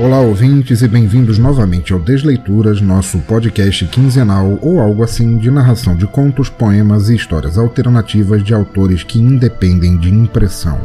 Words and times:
Olá, 0.00 0.20
ouvintes, 0.20 0.80
e 0.80 0.86
bem-vindos 0.86 1.38
novamente 1.38 1.92
ao 1.92 1.98
Desleituras, 1.98 2.80
nosso 2.80 3.18
podcast 3.18 3.84
quinzenal 3.86 4.56
ou 4.62 4.80
algo 4.80 5.02
assim 5.02 5.36
de 5.36 5.50
narração 5.50 5.96
de 5.96 6.06
contos, 6.06 6.48
poemas 6.48 7.08
e 7.08 7.16
histórias 7.16 7.58
alternativas 7.58 8.44
de 8.44 8.54
autores 8.54 9.02
que 9.02 9.18
independem 9.18 9.96
de 9.96 10.08
impressão. 10.08 10.78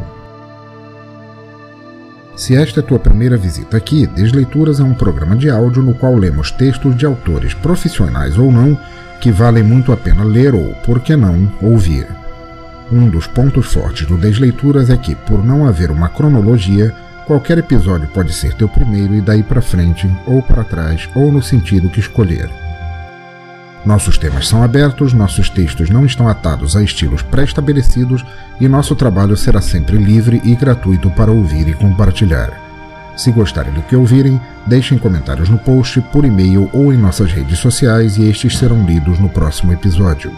Se 2.34 2.56
esta 2.56 2.80
é 2.80 2.82
tua 2.82 2.98
primeira 2.98 3.36
visita 3.36 3.76
aqui, 3.76 4.04
Desleituras 4.04 4.80
é 4.80 4.82
um 4.82 4.94
programa 4.94 5.36
de 5.36 5.48
áudio 5.48 5.80
no 5.80 5.94
qual 5.94 6.16
lemos 6.16 6.50
textos 6.50 6.96
de 6.96 7.06
autores 7.06 7.54
profissionais 7.54 8.36
ou 8.36 8.50
não 8.50 8.76
que 9.20 9.30
valem 9.30 9.62
muito 9.62 9.92
a 9.92 9.96
pena 9.96 10.24
ler 10.24 10.56
ou, 10.56 10.74
por 10.84 10.98
que 10.98 11.14
não, 11.14 11.52
ouvir. 11.62 12.08
Um 12.90 13.08
dos 13.08 13.28
pontos 13.28 13.72
fortes 13.72 14.08
do 14.08 14.16
Desleituras 14.16 14.90
é 14.90 14.96
que, 14.96 15.14
por 15.14 15.44
não 15.44 15.68
haver 15.68 15.92
uma 15.92 16.08
cronologia, 16.08 16.92
Qualquer 17.26 17.56
episódio 17.56 18.06
pode 18.08 18.34
ser 18.34 18.52
teu 18.54 18.68
primeiro 18.68 19.14
e 19.14 19.20
daí 19.22 19.42
para 19.42 19.62
frente, 19.62 20.10
ou 20.26 20.42
para 20.42 20.62
trás, 20.62 21.08
ou 21.14 21.32
no 21.32 21.42
sentido 21.42 21.88
que 21.88 22.00
escolher. 22.00 22.50
Nossos 23.84 24.18
temas 24.18 24.46
são 24.46 24.62
abertos, 24.62 25.14
nossos 25.14 25.48
textos 25.48 25.88
não 25.88 26.04
estão 26.04 26.28
atados 26.28 26.76
a 26.76 26.82
estilos 26.82 27.22
pré-estabelecidos 27.22 28.24
e 28.60 28.68
nosso 28.68 28.94
trabalho 28.94 29.36
será 29.36 29.60
sempre 29.60 29.96
livre 29.96 30.40
e 30.44 30.54
gratuito 30.54 31.10
para 31.10 31.32
ouvir 31.32 31.68
e 31.68 31.74
compartilhar. 31.74 32.60
Se 33.16 33.30
gostarem 33.30 33.72
do 33.72 33.82
que 33.82 33.96
ouvirem, 33.96 34.40
deixem 34.66 34.98
comentários 34.98 35.48
no 35.48 35.58
post, 35.58 36.00
por 36.12 36.24
e-mail 36.24 36.68
ou 36.72 36.92
em 36.92 36.96
nossas 36.96 37.30
redes 37.30 37.58
sociais 37.58 38.18
e 38.18 38.28
estes 38.28 38.58
serão 38.58 38.84
lidos 38.84 39.18
no 39.18 39.28
próximo 39.28 39.72
episódio. 39.72 40.32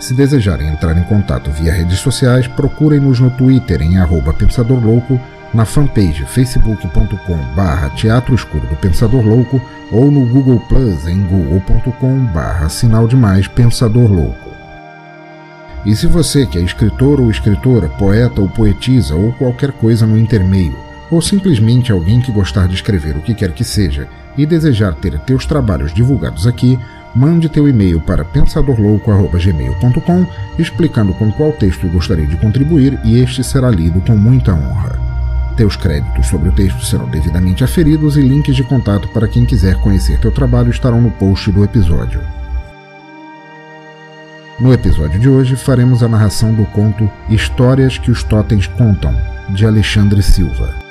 Se 0.00 0.14
desejarem 0.14 0.68
entrar 0.68 0.96
em 0.96 1.02
contato 1.04 1.50
via 1.50 1.72
redes 1.72 1.98
sociais, 1.98 2.46
procurem-nos 2.46 3.18
no 3.18 3.30
Twitter 3.30 3.82
em 3.82 3.98
arroba 3.98 4.32
Pensador 4.32 4.78
Louco, 4.78 5.20
na 5.52 5.64
fanpage 5.64 6.24
facebook.com 6.26 7.38
barra 7.54 7.90
Teatro 7.90 8.34
Escuro 8.34 8.66
do 8.66 8.76
Pensador 8.76 9.26
Louco 9.26 9.60
ou 9.90 10.10
no 10.10 10.26
Google 10.26 10.60
Plus 10.68 11.06
em 11.06 11.22
google.com 11.22 12.26
barra 12.26 12.68
Sinal 12.68 13.08
Demais 13.08 13.48
Pensador 13.48 14.12
Louco. 14.12 14.48
E 15.84 15.96
se 15.96 16.06
você 16.06 16.46
que 16.46 16.58
é 16.58 16.62
escritor 16.62 17.20
ou 17.20 17.30
escritora, 17.30 17.88
poeta 17.88 18.40
ou 18.40 18.48
poetisa 18.48 19.14
ou 19.14 19.32
qualquer 19.32 19.72
coisa 19.72 20.06
no 20.06 20.18
intermeio, 20.18 20.76
ou 21.10 21.22
simplesmente 21.22 21.90
alguém 21.90 22.20
que 22.20 22.30
gostar 22.30 22.68
de 22.68 22.74
escrever 22.74 23.16
o 23.16 23.22
que 23.22 23.34
quer 23.34 23.52
que 23.52 23.64
seja 23.64 24.06
e 24.36 24.44
desejar 24.44 24.94
ter 24.94 25.18
teus 25.20 25.46
trabalhos 25.46 25.92
divulgados 25.92 26.46
aqui, 26.46 26.78
mande 27.14 27.48
teu 27.48 27.68
e-mail 27.68 28.00
para 28.00 28.24
pensadorlouco.gmail.com 28.24 30.26
explicando 30.58 31.14
com 31.14 31.30
qual 31.32 31.52
texto 31.52 31.88
gostaria 31.88 32.26
de 32.26 32.36
contribuir 32.36 32.98
e 33.04 33.20
este 33.20 33.42
será 33.42 33.70
lido 33.70 34.00
com 34.00 34.16
muita 34.16 34.52
honra. 34.52 34.98
Teus 35.56 35.76
créditos 35.76 36.28
sobre 36.28 36.50
o 36.50 36.52
texto 36.52 36.84
serão 36.84 37.08
devidamente 37.08 37.64
aferidos 37.64 38.16
e 38.16 38.22
links 38.22 38.54
de 38.54 38.62
contato 38.62 39.08
para 39.08 39.26
quem 39.26 39.44
quiser 39.44 39.80
conhecer 39.80 40.20
teu 40.20 40.30
trabalho 40.30 40.70
estarão 40.70 41.00
no 41.00 41.10
post 41.10 41.50
do 41.50 41.64
episódio. 41.64 42.20
No 44.60 44.72
episódio 44.72 45.20
de 45.20 45.28
hoje 45.28 45.56
faremos 45.56 46.02
a 46.02 46.08
narração 46.08 46.52
do 46.52 46.64
conto 46.64 47.08
Histórias 47.28 47.96
que 47.96 48.10
os 48.10 48.24
Totens 48.24 48.66
Contam, 48.66 49.14
de 49.50 49.64
Alexandre 49.64 50.22
Silva. 50.22 50.87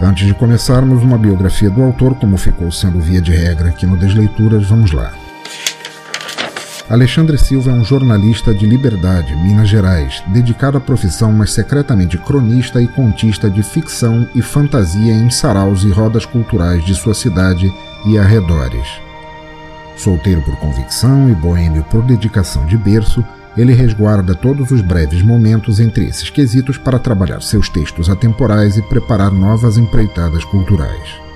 Antes 0.00 0.28
de 0.28 0.34
começarmos 0.34 1.02
uma 1.02 1.18
biografia 1.18 1.68
do 1.68 1.82
autor, 1.82 2.14
como 2.14 2.36
ficou 2.36 2.70
sendo 2.70 3.00
via 3.00 3.20
de 3.20 3.32
regra 3.32 3.70
aqui 3.70 3.84
no 3.84 3.96
Desleituras, 3.96 4.64
vamos 4.68 4.92
lá. 4.92 5.12
Alexandre 6.88 7.36
Silva 7.36 7.70
é 7.70 7.74
um 7.74 7.84
jornalista 7.84 8.54
de 8.54 8.64
Liberdade, 8.64 9.34
Minas 9.36 9.68
Gerais, 9.68 10.22
dedicado 10.28 10.78
à 10.78 10.80
profissão, 10.80 11.32
mas 11.32 11.52
secretamente 11.52 12.16
cronista 12.16 12.80
e 12.80 12.86
contista 12.86 13.50
de 13.50 13.62
ficção 13.62 14.26
e 14.34 14.40
fantasia 14.40 15.12
em 15.12 15.28
saraus 15.30 15.82
e 15.82 15.90
rodas 15.90 16.24
culturais 16.24 16.84
de 16.84 16.94
sua 16.94 17.12
cidade 17.12 17.70
e 18.06 18.16
arredores. 18.16 18.88
Solteiro 19.96 20.40
por 20.42 20.56
convicção 20.60 21.28
e 21.28 21.34
boêmio 21.34 21.82
por 21.90 22.02
dedicação 22.04 22.64
de 22.66 22.78
berço, 22.78 23.22
ele 23.58 23.74
resguarda 23.74 24.36
todos 24.36 24.70
os 24.70 24.80
breves 24.80 25.20
momentos 25.20 25.80
entre 25.80 26.06
esses 26.06 26.30
quesitos 26.30 26.78
para 26.78 26.98
trabalhar 26.98 27.42
seus 27.42 27.68
textos 27.68 28.08
atemporais 28.08 28.76
e 28.78 28.82
preparar 28.82 29.32
novas 29.32 29.76
empreitadas 29.76 30.44
culturais. 30.44 31.28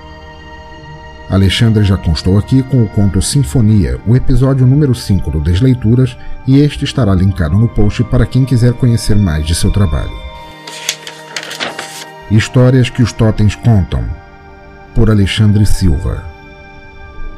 Alexandre 1.29 1.83
já 1.83 1.97
constou 1.97 2.37
aqui 2.37 2.63
com 2.63 2.81
o 2.81 2.87
conto 2.87 3.21
Sinfonia, 3.21 3.99
o 4.07 4.15
episódio 4.15 4.65
número 4.65 4.95
5 4.95 5.31
do 5.31 5.39
Desleituras, 5.41 6.17
e 6.47 6.59
este 6.59 6.85
estará 6.85 7.13
linkado 7.13 7.57
no 7.57 7.67
post 7.67 8.03
para 8.05 8.25
quem 8.25 8.45
quiser 8.45 8.71
conhecer 8.73 9.15
mais 9.15 9.45
de 9.45 9.53
seu 9.53 9.71
trabalho. 9.71 10.11
Histórias 12.31 12.89
que 12.89 13.03
os 13.03 13.11
Totens 13.11 13.55
contam, 13.55 14.05
por 14.95 15.09
Alexandre 15.09 15.65
Silva. 15.65 16.23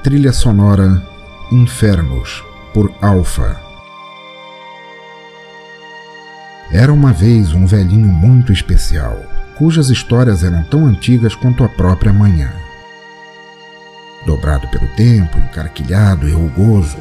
Trilha 0.04 0.32
sonora 0.32 1.02
Infernos, 1.52 2.44
por 2.74 2.94
Alfa. 3.02 3.65
Era 6.72 6.92
uma 6.92 7.14
vez 7.14 7.54
um 7.54 7.66
velhinho 7.66 8.08
muito 8.08 8.52
especial, 8.52 9.22
cujas 9.56 9.90
histórias 9.90 10.44
eram 10.44 10.64
tão 10.64 10.86
antigas 10.88 11.36
quanto 11.36 11.64
a 11.64 11.70
própria 11.70 12.12
manhã. 12.12 12.52
Dobrado 14.26 14.68
pelo 14.70 14.88
tempo, 14.96 15.38
encarquilhado 15.38 16.28
e 16.28 16.32
rugoso, 16.32 16.98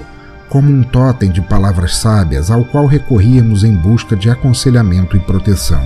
como 0.49 0.71
um 0.71 0.83
totem 0.83 1.31
de 1.31 1.41
palavras 1.41 1.97
sábias 1.97 2.51
ao 2.51 2.65
qual 2.65 2.87
recorríamos 2.87 3.65
em 3.65 3.75
busca 3.75 4.15
de 4.15 4.31
aconselhamento 4.31 5.17
e 5.17 5.21
proteção. 5.21 5.83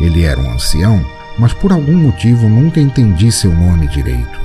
Ele 0.00 0.24
era 0.24 0.40
um 0.40 0.50
ancião, 0.50 1.04
mas 1.38 1.52
por 1.52 1.70
algum 1.70 1.96
motivo 1.96 2.48
nunca 2.48 2.80
entendi 2.80 3.30
seu 3.30 3.52
nome 3.52 3.86
direito. 3.86 4.40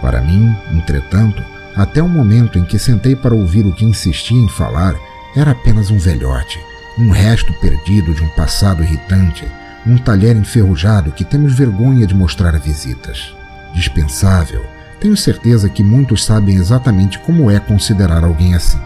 Para 0.00 0.20
mim, 0.20 0.56
entretanto, 0.72 1.42
até 1.76 2.02
o 2.02 2.08
momento 2.08 2.58
em 2.58 2.64
que 2.64 2.78
sentei 2.78 3.14
para 3.14 3.34
ouvir 3.34 3.66
o 3.66 3.72
que 3.72 3.84
insistia 3.84 4.38
em 4.38 4.48
falar, 4.48 4.94
era 5.34 5.50
apenas 5.50 5.90
um 5.90 5.98
velhote, 5.98 6.60
um 6.98 7.10
resto 7.10 7.52
perdido 7.54 8.14
de 8.14 8.22
um 8.22 8.28
passado 8.28 8.82
irritante, 8.82 9.46
um 9.86 9.98
talher 9.98 10.36
enferrujado 10.36 11.12
que 11.12 11.24
temos 11.24 11.52
vergonha 11.52 12.06
de 12.06 12.14
mostrar 12.14 12.54
a 12.54 12.58
visitas. 12.58 13.34
Dispensável, 13.74 14.64
tenho 15.00 15.16
certeza 15.16 15.68
que 15.68 15.82
muitos 15.82 16.24
sabem 16.24 16.54
exatamente 16.54 17.18
como 17.18 17.50
é 17.50 17.58
considerar 17.58 18.24
alguém 18.24 18.54
assim. 18.54 18.80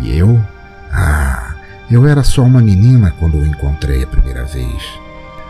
E 0.00 0.16
eu? 0.16 0.42
Ah, 0.90 1.54
eu 1.90 2.08
era 2.08 2.24
só 2.24 2.42
uma 2.42 2.60
menina 2.60 3.14
quando 3.18 3.38
o 3.38 3.46
encontrei 3.46 4.02
a 4.02 4.06
primeira 4.06 4.44
vez. 4.44 4.82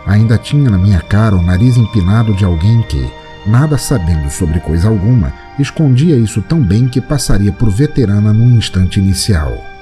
Ainda 0.05 0.37
tinha 0.37 0.69
na 0.69 0.77
minha 0.77 1.01
cara 1.01 1.35
o 1.35 1.41
nariz 1.41 1.77
empinado 1.77 2.35
de 2.35 2.45
alguém 2.45 2.83
que, 2.83 3.09
nada 3.47 3.77
sabendo 3.77 4.29
sobre 4.29 4.59
coisa 4.59 4.87
alguma, 4.87 5.33
escondia 5.57 6.15
isso 6.15 6.41
tão 6.41 6.61
bem 6.61 6.87
que 6.87 7.01
passaria 7.01 7.51
por 7.51 7.71
veterana 7.71 8.31
num 8.31 8.55
instante 8.55 8.99
inicial. 8.99 9.74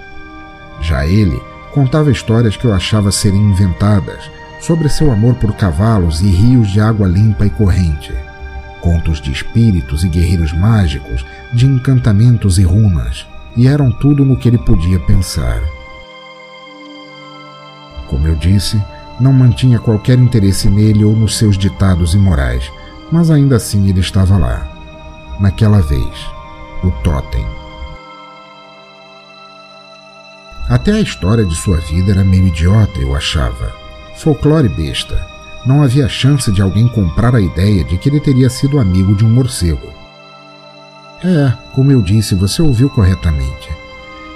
Já 0.84 1.08
ele 1.08 1.42
contava 1.72 2.12
histórias 2.12 2.56
que 2.56 2.66
eu 2.66 2.74
achava 2.74 3.12
serem 3.12 3.42
inventadas, 3.42 4.30
sobre 4.62 4.88
seu 4.88 5.12
amor 5.12 5.36
por 5.36 5.54
cavalos 5.54 6.22
e 6.22 6.28
rios 6.28 6.70
de 6.70 6.80
água 6.80 7.08
limpa 7.08 7.46
e 7.46 7.50
corrente. 7.50 8.14
Contos 8.80 9.20
de 9.20 9.32
espíritos 9.32 10.04
e 10.04 10.10
guerreiros 10.10 10.54
mágicos, 10.54 11.26
de 11.52 11.66
encantamentos 11.66 12.60
e 12.60 12.64
runas, 12.64 13.26
e 13.58 13.68
eram 13.68 13.92
tudo 13.92 14.24
no 14.24 14.38
que 14.38 14.48
ele 14.48 14.58
podia 14.58 15.00
pensar. 15.00 15.62
Como 18.08 18.28
eu 18.28 18.36
disse, 18.36 18.82
não 19.20 19.34
mantinha 19.34 19.80
qualquer 19.80 20.20
interesse 20.20 20.70
nele 20.70 21.04
ou 21.04 21.16
nos 21.16 21.38
seus 21.38 21.58
ditados 21.58 22.14
imorais, 22.14 22.72
mas 23.12 23.32
ainda 23.32 23.56
assim 23.56 23.90
ele 23.90 24.00
estava 24.00 24.38
lá. 24.38 24.68
Naquela 25.40 25.82
vez, 25.82 26.28
o 26.84 26.92
totem. 27.04 27.63
Até 30.70 30.94
a 30.94 31.02
história 31.02 31.46
de 31.46 31.56
sua 31.56 31.78
vida 31.78 32.12
era 32.12 32.24
meio 32.24 32.48
idiota, 32.48 33.00
eu 33.00 33.16
achava. 33.16 33.74
Folclore 34.16 34.70
besta. 34.70 35.28
não 35.66 35.82
havia 35.82 36.10
chance 36.10 36.52
de 36.52 36.62
alguém 36.62 36.88
comprar 36.88 37.36
a 37.36 37.42
ideia 37.42 37.84
de 37.84 37.98
que 37.98 38.10
ele 38.10 38.20
teria 38.20 38.50
sido 38.50 38.80
amigo 38.80 39.16
de 39.16 39.26
um 39.26 39.30
morcego. 39.30 39.94
É, 41.24 41.54
como 41.74 41.92
eu 41.92 42.02
disse, 42.02 42.36
você 42.36 42.62
ouviu 42.62 42.90
corretamente. 42.90 43.70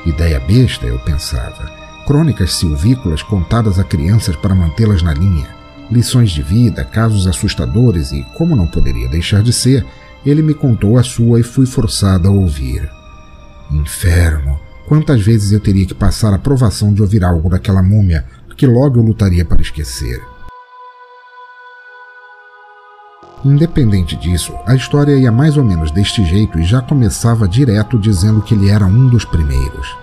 Ideia 0.06 0.40
besta, 0.40 0.86
eu 0.86 0.98
pensava. 1.00 1.70
Crônicas 2.06 2.54
silvícolas 2.54 3.22
contadas 3.22 3.78
a 3.78 3.84
crianças 3.84 4.38
para 4.38 4.56
mantê-las 4.56 5.02
na 5.02 5.14
linha. 5.14 5.48
Lições 5.92 6.32
de 6.32 6.42
vida, 6.42 6.86
casos 6.86 7.28
assustadores 7.28 8.14
e, 8.14 8.24
como 8.36 8.56
não 8.56 8.68
poderia 8.68 9.10
deixar 9.10 9.44
de 9.44 9.52
ser, 9.52 9.86
ele 10.26 10.42
me 10.42 10.54
contou 10.54 10.98
a 10.98 11.04
sua 11.04 11.42
e 11.42 11.44
fui 11.44 11.66
forçada 11.66 12.30
a 12.30 12.32
ouvir. 12.32 12.90
Inferno! 13.70 14.67
Quantas 14.88 15.22
vezes 15.22 15.52
eu 15.52 15.60
teria 15.60 15.86
que 15.86 15.94
passar 15.94 16.34
a 16.34 16.40
provação 16.40 16.94
de 16.94 17.02
ouvir 17.02 17.24
algo 17.24 17.50
daquela 17.50 17.84
múmia 17.84 18.26
que 18.58 18.66
logo 18.66 19.00
eu 19.00 19.04
lutaria 19.04 19.46
para 19.46 19.62
esquecer? 19.62 20.22
Independente 23.46 24.16
disso, 24.16 24.54
a 24.66 24.74
história 24.74 25.16
ia 25.16 25.32
mais 25.32 25.58
ou 25.58 25.64
menos 25.64 25.92
deste 25.92 26.26
jeito 26.26 26.58
e 26.58 26.64
já 26.64 26.82
começava 26.82 27.48
direto 27.48 28.00
dizendo 28.00 28.42
que 28.42 28.56
ele 28.56 28.70
era 28.70 28.86
um 28.86 29.08
dos 29.08 29.24
primeiros. 29.24 29.96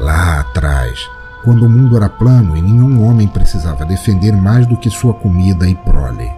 Lá 0.00 0.40
atrás, 0.40 1.08
quando 1.44 1.64
o 1.64 1.70
mundo 1.70 1.96
era 1.96 2.08
plano 2.08 2.56
e 2.56 2.62
nenhum 2.62 3.06
homem 3.06 3.28
precisava 3.28 3.84
defender 3.84 4.32
mais 4.32 4.66
do 4.66 4.76
que 4.76 4.90
sua 4.90 5.14
comida 5.14 5.68
e 5.68 5.74
prole. 5.74 6.28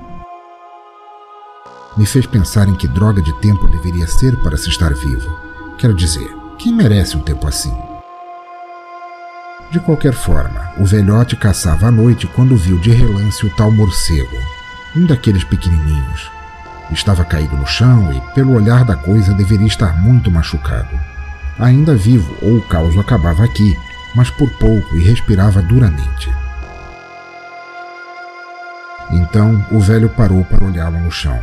Me 1.97 2.05
fez 2.05 2.26
pensar 2.26 2.69
em 2.69 2.75
que 2.75 2.88
droga 2.88 3.23
de 3.23 3.32
tempo 3.40 3.69
deveria 3.69 4.06
ser 4.06 4.37
para 4.43 4.56
se 4.56 4.69
estar 4.69 4.93
vivo. 4.93 5.31
Quero 5.79 5.94
dizer, 5.94 6.44
quem 6.64 6.72
merece 6.72 7.14
um 7.14 7.20
tempo 7.20 7.46
assim? 7.46 7.76
De 9.70 9.78
qualquer 9.81 10.14
forma, 10.14 10.72
o 10.78 10.87
velhote 10.87 11.37
caçava 11.37 11.88
à 11.88 11.90
noite 11.90 12.26
quando 12.26 12.56
viu 12.56 12.78
de 12.78 12.90
relance 12.90 13.44
o 13.44 13.50
tal 13.50 13.70
morcego, 13.70 14.38
um 14.96 15.05
daqueles 15.05 15.44
pequenininhos, 15.44 16.31
Estava 16.90 17.25
caído 17.25 17.55
no 17.56 17.66
chão 17.66 18.12
e, 18.12 18.20
pelo 18.34 18.55
olhar 18.55 18.84
da 18.84 18.94
coisa, 18.94 19.34
deveria 19.34 19.66
estar 19.66 20.00
muito 20.00 20.31
machucado. 20.31 20.99
Ainda 21.58 21.94
vivo, 21.94 22.34
ou 22.40 22.58
o 22.58 22.62
caos 22.62 22.96
acabava 22.99 23.44
aqui, 23.44 23.76
mas 24.14 24.31
por 24.31 24.49
pouco 24.50 24.96
e 24.96 25.02
respirava 25.02 25.61
duramente. 25.62 26.31
Então 29.11 29.66
o 29.70 29.81
velho 29.81 30.08
parou 30.11 30.44
para 30.44 30.64
olhá-lo 30.64 30.99
no 30.99 31.11
chão. 31.11 31.40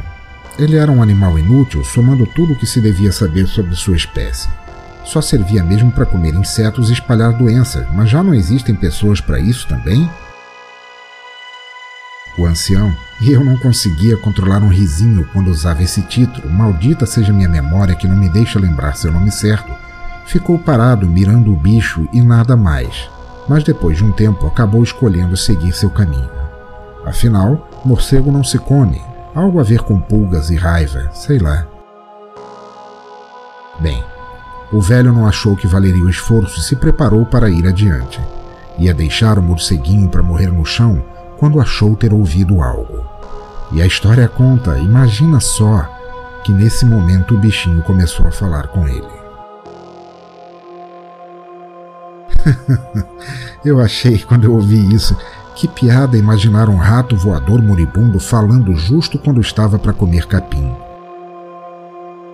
Ele 0.57 0.77
era 0.77 0.91
um 0.91 1.01
animal 1.01 1.37
inútil, 1.37 1.83
somando 1.83 2.25
tudo 2.25 2.53
o 2.53 2.55
que 2.55 2.67
se 2.67 2.79
devia 2.79 3.11
saber 3.11 3.47
sobre 3.47 3.75
sua 3.75 3.95
espécie. 3.95 4.47
Só 5.03 5.21
servia 5.21 5.63
mesmo 5.63 5.91
para 5.91 6.05
comer 6.05 6.33
insetos 6.35 6.89
e 6.89 6.93
espalhar 6.93 7.33
doenças, 7.33 7.85
mas 7.93 8.09
já 8.09 8.21
não 8.23 8.33
existem 8.33 8.75
pessoas 8.75 9.19
para 9.19 9.39
isso 9.39 9.67
também? 9.67 10.09
O 12.37 12.45
ancião, 12.45 12.95
e 13.19 13.31
eu 13.31 13.43
não 13.43 13.57
conseguia 13.57 14.15
controlar 14.15 14.63
um 14.63 14.69
risinho 14.69 15.27
quando 15.33 15.49
usava 15.51 15.83
esse 15.83 16.01
título, 16.03 16.49
maldita 16.49 17.05
seja 17.05 17.33
minha 17.33 17.49
memória 17.49 17.95
que 17.95 18.07
não 18.07 18.15
me 18.15 18.29
deixa 18.29 18.57
lembrar 18.57 18.95
seu 18.95 19.11
nome 19.11 19.31
certo, 19.31 19.71
ficou 20.25 20.57
parado 20.57 21.07
mirando 21.07 21.51
o 21.51 21.57
bicho 21.57 22.07
e 22.13 22.21
nada 22.21 22.55
mais, 22.55 23.09
mas 23.49 23.63
depois 23.63 23.97
de 23.97 24.05
um 24.05 24.13
tempo 24.13 24.47
acabou 24.47 24.81
escolhendo 24.81 25.35
seguir 25.35 25.73
seu 25.73 25.89
caminho. 25.89 26.29
Afinal, 27.05 27.69
morcego 27.83 28.31
não 28.31 28.43
se 28.43 28.57
come, 28.57 29.01
algo 29.35 29.59
a 29.59 29.63
ver 29.63 29.81
com 29.81 29.99
pulgas 29.99 30.49
e 30.49 30.55
raiva, 30.55 31.09
sei 31.13 31.37
lá. 31.37 31.67
Bem, 33.79 34.03
o 34.71 34.79
velho 34.79 35.11
não 35.11 35.27
achou 35.27 35.55
que 35.55 35.67
valeria 35.67 36.03
o 36.03 36.09
esforço 36.09 36.59
e 36.59 36.63
se 36.63 36.75
preparou 36.75 37.25
para 37.25 37.49
ir 37.49 37.67
adiante. 37.67 38.21
Ia 38.77 38.93
deixar 38.93 39.37
o 39.37 39.41
morceguinho 39.41 40.07
para 40.07 40.23
morrer 40.23 40.47
no 40.47 40.65
chão 40.65 41.03
quando 41.37 41.59
achou 41.59 41.95
ter 41.95 42.13
ouvido 42.13 42.61
algo. 42.61 43.05
E 43.71 43.81
a 43.81 43.85
história 43.85 44.27
conta, 44.27 44.77
imagina 44.77 45.39
só, 45.39 45.87
que 46.43 46.53
nesse 46.53 46.85
momento 46.85 47.35
o 47.35 47.37
bichinho 47.37 47.83
começou 47.83 48.27
a 48.27 48.31
falar 48.31 48.67
com 48.67 48.87
ele. 48.87 49.21
eu 53.63 53.79
achei 53.79 54.19
quando 54.19 54.45
eu 54.45 54.53
ouvi 54.53 54.93
isso 54.93 55.15
que 55.55 55.67
piada 55.67 56.17
imaginar 56.17 56.69
um 56.69 56.77
rato 56.77 57.15
voador 57.15 57.61
moribundo 57.61 58.19
falando 58.19 58.75
justo 58.75 59.19
quando 59.19 59.41
estava 59.41 59.77
para 59.77 59.93
comer 59.93 60.25
capim. 60.25 60.73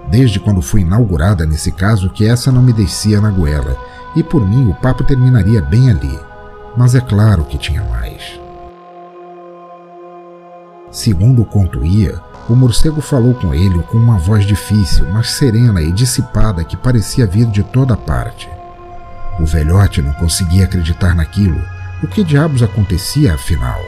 Desde 0.09 0.39
quando 0.39 0.61
fui 0.61 0.81
inaugurada 0.81 1.45
nesse 1.45 1.71
caso 1.71 2.09
que 2.09 2.25
essa 2.25 2.51
não 2.51 2.61
me 2.61 2.71
descia 2.71 3.19
na 3.19 3.29
goela, 3.29 3.77
e 4.15 4.23
por 4.23 4.47
mim 4.47 4.69
o 4.69 4.73
papo 4.75 5.03
terminaria 5.03 5.61
bem 5.61 5.89
ali. 5.89 6.19
Mas 6.77 6.95
é 6.95 7.01
claro 7.01 7.43
que 7.43 7.57
tinha 7.57 7.83
mais. 7.83 8.39
Segundo 10.89 11.41
o 11.41 11.45
conto 11.45 11.85
ia, 11.85 12.21
o 12.49 12.55
morcego 12.55 13.01
falou 13.01 13.33
com 13.33 13.53
ele 13.53 13.83
com 13.83 13.97
uma 13.97 14.17
voz 14.17 14.45
difícil, 14.45 15.05
mas 15.11 15.31
serena 15.31 15.81
e 15.81 15.91
dissipada 15.91 16.63
que 16.63 16.77
parecia 16.77 17.27
vir 17.27 17.45
de 17.47 17.61
toda 17.61 17.97
parte. 17.97 18.49
O 19.39 19.45
velhote 19.45 20.01
não 20.01 20.13
conseguia 20.13 20.63
acreditar 20.63 21.13
naquilo. 21.13 21.61
O 22.01 22.07
que 22.07 22.23
diabos 22.23 22.63
acontecia 22.63 23.33
afinal? 23.33 23.81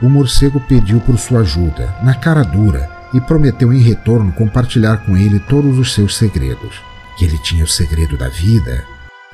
O 0.00 0.08
morcego 0.08 0.60
pediu 0.60 1.00
por 1.00 1.16
sua 1.16 1.40
ajuda, 1.40 1.94
na 2.02 2.14
cara 2.14 2.42
dura, 2.42 3.01
e 3.12 3.20
prometeu 3.20 3.72
em 3.72 3.80
retorno 3.80 4.32
compartilhar 4.32 4.98
com 4.98 5.16
ele 5.16 5.38
todos 5.38 5.78
os 5.78 5.92
seus 5.92 6.16
segredos. 6.16 6.80
Que 7.16 7.24
ele 7.24 7.38
tinha 7.38 7.64
o 7.64 7.68
segredo 7.68 8.16
da 8.16 8.28
vida. 8.28 8.84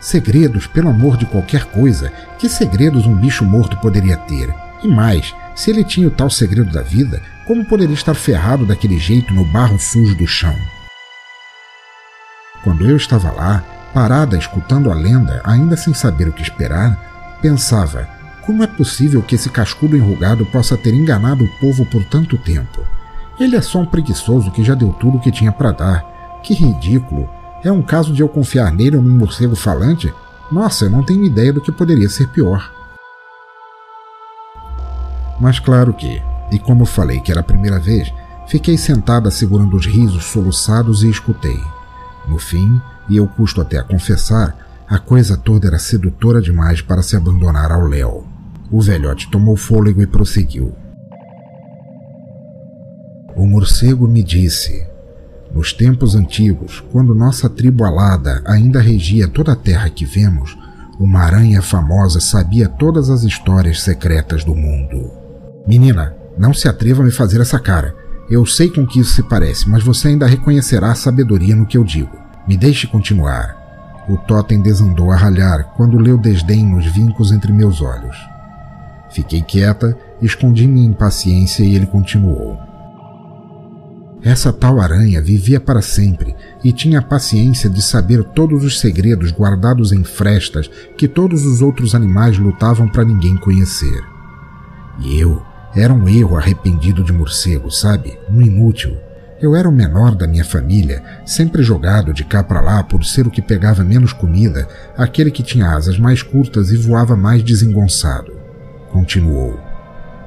Segredos, 0.00 0.66
pelo 0.66 0.88
amor 0.88 1.16
de 1.16 1.26
qualquer 1.26 1.64
coisa, 1.64 2.12
que 2.38 2.48
segredos 2.48 3.06
um 3.06 3.14
bicho 3.14 3.44
morto 3.44 3.76
poderia 3.78 4.16
ter? 4.16 4.54
E 4.82 4.88
mais, 4.88 5.34
se 5.54 5.70
ele 5.70 5.82
tinha 5.82 6.06
o 6.06 6.10
tal 6.10 6.30
segredo 6.30 6.72
da 6.72 6.82
vida, 6.82 7.20
como 7.44 7.64
poderia 7.64 7.94
estar 7.94 8.14
ferrado 8.14 8.64
daquele 8.64 8.98
jeito 8.98 9.34
no 9.34 9.44
barro 9.44 9.78
sujo 9.78 10.14
do 10.14 10.26
chão? 10.26 10.54
Quando 12.62 12.88
eu 12.88 12.96
estava 12.96 13.30
lá, 13.30 13.64
parada 13.92 14.36
escutando 14.36 14.90
a 14.90 14.94
lenda, 14.94 15.40
ainda 15.44 15.76
sem 15.76 15.94
saber 15.94 16.28
o 16.28 16.32
que 16.32 16.42
esperar, 16.42 17.38
pensava: 17.40 18.08
como 18.42 18.62
é 18.62 18.66
possível 18.66 19.22
que 19.22 19.34
esse 19.34 19.50
cascudo 19.50 19.96
enrugado 19.96 20.46
possa 20.46 20.76
ter 20.76 20.94
enganado 20.94 21.44
o 21.44 21.58
povo 21.58 21.84
por 21.86 22.04
tanto 22.04 22.36
tempo? 22.36 22.84
Ele 23.40 23.54
é 23.54 23.60
só 23.60 23.78
um 23.78 23.86
preguiçoso 23.86 24.50
que 24.50 24.64
já 24.64 24.74
deu 24.74 24.92
tudo 24.92 25.18
o 25.18 25.20
que 25.20 25.30
tinha 25.30 25.52
para 25.52 25.72
dar. 25.72 26.40
Que 26.42 26.54
ridículo! 26.54 27.28
É 27.62 27.70
um 27.70 27.82
caso 27.82 28.12
de 28.12 28.22
eu 28.22 28.28
confiar 28.28 28.72
nele 28.72 28.96
ou 28.96 29.02
num 29.02 29.16
morcego 29.16 29.54
falante? 29.54 30.12
Nossa, 30.50 30.86
eu 30.86 30.90
não 30.90 31.02
tenho 31.02 31.24
ideia 31.24 31.52
do 31.52 31.60
que 31.60 31.70
poderia 31.70 32.08
ser 32.08 32.28
pior. 32.28 32.72
Mas 35.40 35.60
claro 35.60 35.92
que, 35.92 36.22
e 36.50 36.58
como 36.58 36.84
falei 36.84 37.20
que 37.20 37.30
era 37.30 37.40
a 37.40 37.44
primeira 37.44 37.78
vez, 37.78 38.12
fiquei 38.46 38.76
sentada 38.76 39.30
segurando 39.30 39.76
os 39.76 39.86
risos 39.86 40.24
soluçados 40.24 41.02
e 41.02 41.10
escutei. 41.10 41.60
No 42.26 42.38
fim, 42.38 42.80
e 43.08 43.16
eu 43.16 43.26
custo 43.26 43.60
até 43.60 43.78
a 43.78 43.84
confessar, 43.84 44.56
a 44.88 44.98
coisa 44.98 45.36
toda 45.36 45.68
era 45.68 45.78
sedutora 45.78 46.40
demais 46.40 46.80
para 46.80 47.02
se 47.02 47.16
abandonar 47.16 47.70
ao 47.70 47.86
Léo. 47.86 48.26
O 48.70 48.80
velhote 48.80 49.30
tomou 49.30 49.56
fôlego 49.56 50.02
e 50.02 50.06
prosseguiu. 50.06 50.74
O 53.38 53.46
morcego 53.46 54.08
me 54.08 54.20
disse: 54.20 54.84
Nos 55.54 55.72
tempos 55.72 56.16
antigos, 56.16 56.82
quando 56.90 57.14
nossa 57.14 57.48
tribo 57.48 57.84
alada 57.84 58.42
ainda 58.44 58.80
regia 58.80 59.28
toda 59.28 59.52
a 59.52 59.56
terra 59.56 59.88
que 59.88 60.04
vemos, 60.04 60.58
uma 60.98 61.20
aranha 61.20 61.62
famosa 61.62 62.18
sabia 62.18 62.68
todas 62.68 63.08
as 63.08 63.22
histórias 63.22 63.80
secretas 63.80 64.42
do 64.42 64.56
mundo. 64.56 65.12
Menina, 65.68 66.16
não 66.36 66.52
se 66.52 66.66
atreva 66.66 67.00
a 67.00 67.04
me 67.04 67.12
fazer 67.12 67.40
essa 67.40 67.60
cara. 67.60 67.94
Eu 68.28 68.44
sei 68.44 68.70
com 68.70 68.84
que 68.84 68.98
isso 68.98 69.14
se 69.14 69.22
parece, 69.22 69.68
mas 69.68 69.84
você 69.84 70.08
ainda 70.08 70.26
reconhecerá 70.26 70.90
a 70.90 70.96
sabedoria 70.96 71.54
no 71.54 71.64
que 71.64 71.78
eu 71.78 71.84
digo. 71.84 72.18
Me 72.44 72.56
deixe 72.56 72.88
continuar. 72.88 74.04
O 74.08 74.16
totem 74.16 74.60
desandou 74.60 75.12
a 75.12 75.16
ralhar 75.16 75.74
quando 75.76 75.96
leu 75.96 76.18
desdém 76.18 76.66
nos 76.66 76.86
vincos 76.86 77.30
entre 77.30 77.52
meus 77.52 77.80
olhos. 77.80 78.16
Fiquei 79.10 79.42
quieta, 79.42 79.96
escondi 80.20 80.66
minha 80.66 80.88
impaciência 80.88 81.62
e 81.62 81.76
ele 81.76 81.86
continuou. 81.86 82.67
Essa 84.22 84.52
tal 84.52 84.80
aranha 84.80 85.22
vivia 85.22 85.60
para 85.60 85.80
sempre 85.80 86.34
e 86.64 86.72
tinha 86.72 86.98
a 86.98 87.02
paciência 87.02 87.70
de 87.70 87.80
saber 87.80 88.24
todos 88.24 88.64
os 88.64 88.80
segredos 88.80 89.30
guardados 89.30 89.92
em 89.92 90.02
frestas 90.02 90.68
que 90.96 91.06
todos 91.06 91.46
os 91.46 91.62
outros 91.62 91.94
animais 91.94 92.36
lutavam 92.36 92.88
para 92.88 93.04
ninguém 93.04 93.36
conhecer. 93.36 94.02
E 95.00 95.20
eu 95.20 95.40
era 95.74 95.94
um 95.94 96.08
erro 96.08 96.36
arrependido 96.36 97.04
de 97.04 97.12
morcego, 97.12 97.70
sabe? 97.70 98.18
Um 98.28 98.42
inútil. 98.42 98.96
Eu 99.40 99.54
era 99.54 99.68
o 99.68 99.72
menor 99.72 100.16
da 100.16 100.26
minha 100.26 100.44
família, 100.44 101.00
sempre 101.24 101.62
jogado 101.62 102.12
de 102.12 102.24
cá 102.24 102.42
para 102.42 102.60
lá 102.60 102.82
por 102.82 103.04
ser 103.04 103.24
o 103.24 103.30
que 103.30 103.40
pegava 103.40 103.84
menos 103.84 104.12
comida, 104.12 104.66
aquele 104.96 105.30
que 105.30 105.44
tinha 105.44 105.70
asas 105.70 105.96
mais 105.96 106.22
curtas 106.22 106.72
e 106.72 106.76
voava 106.76 107.14
mais 107.14 107.44
desengonçado. 107.44 108.32
Continuou. 108.90 109.60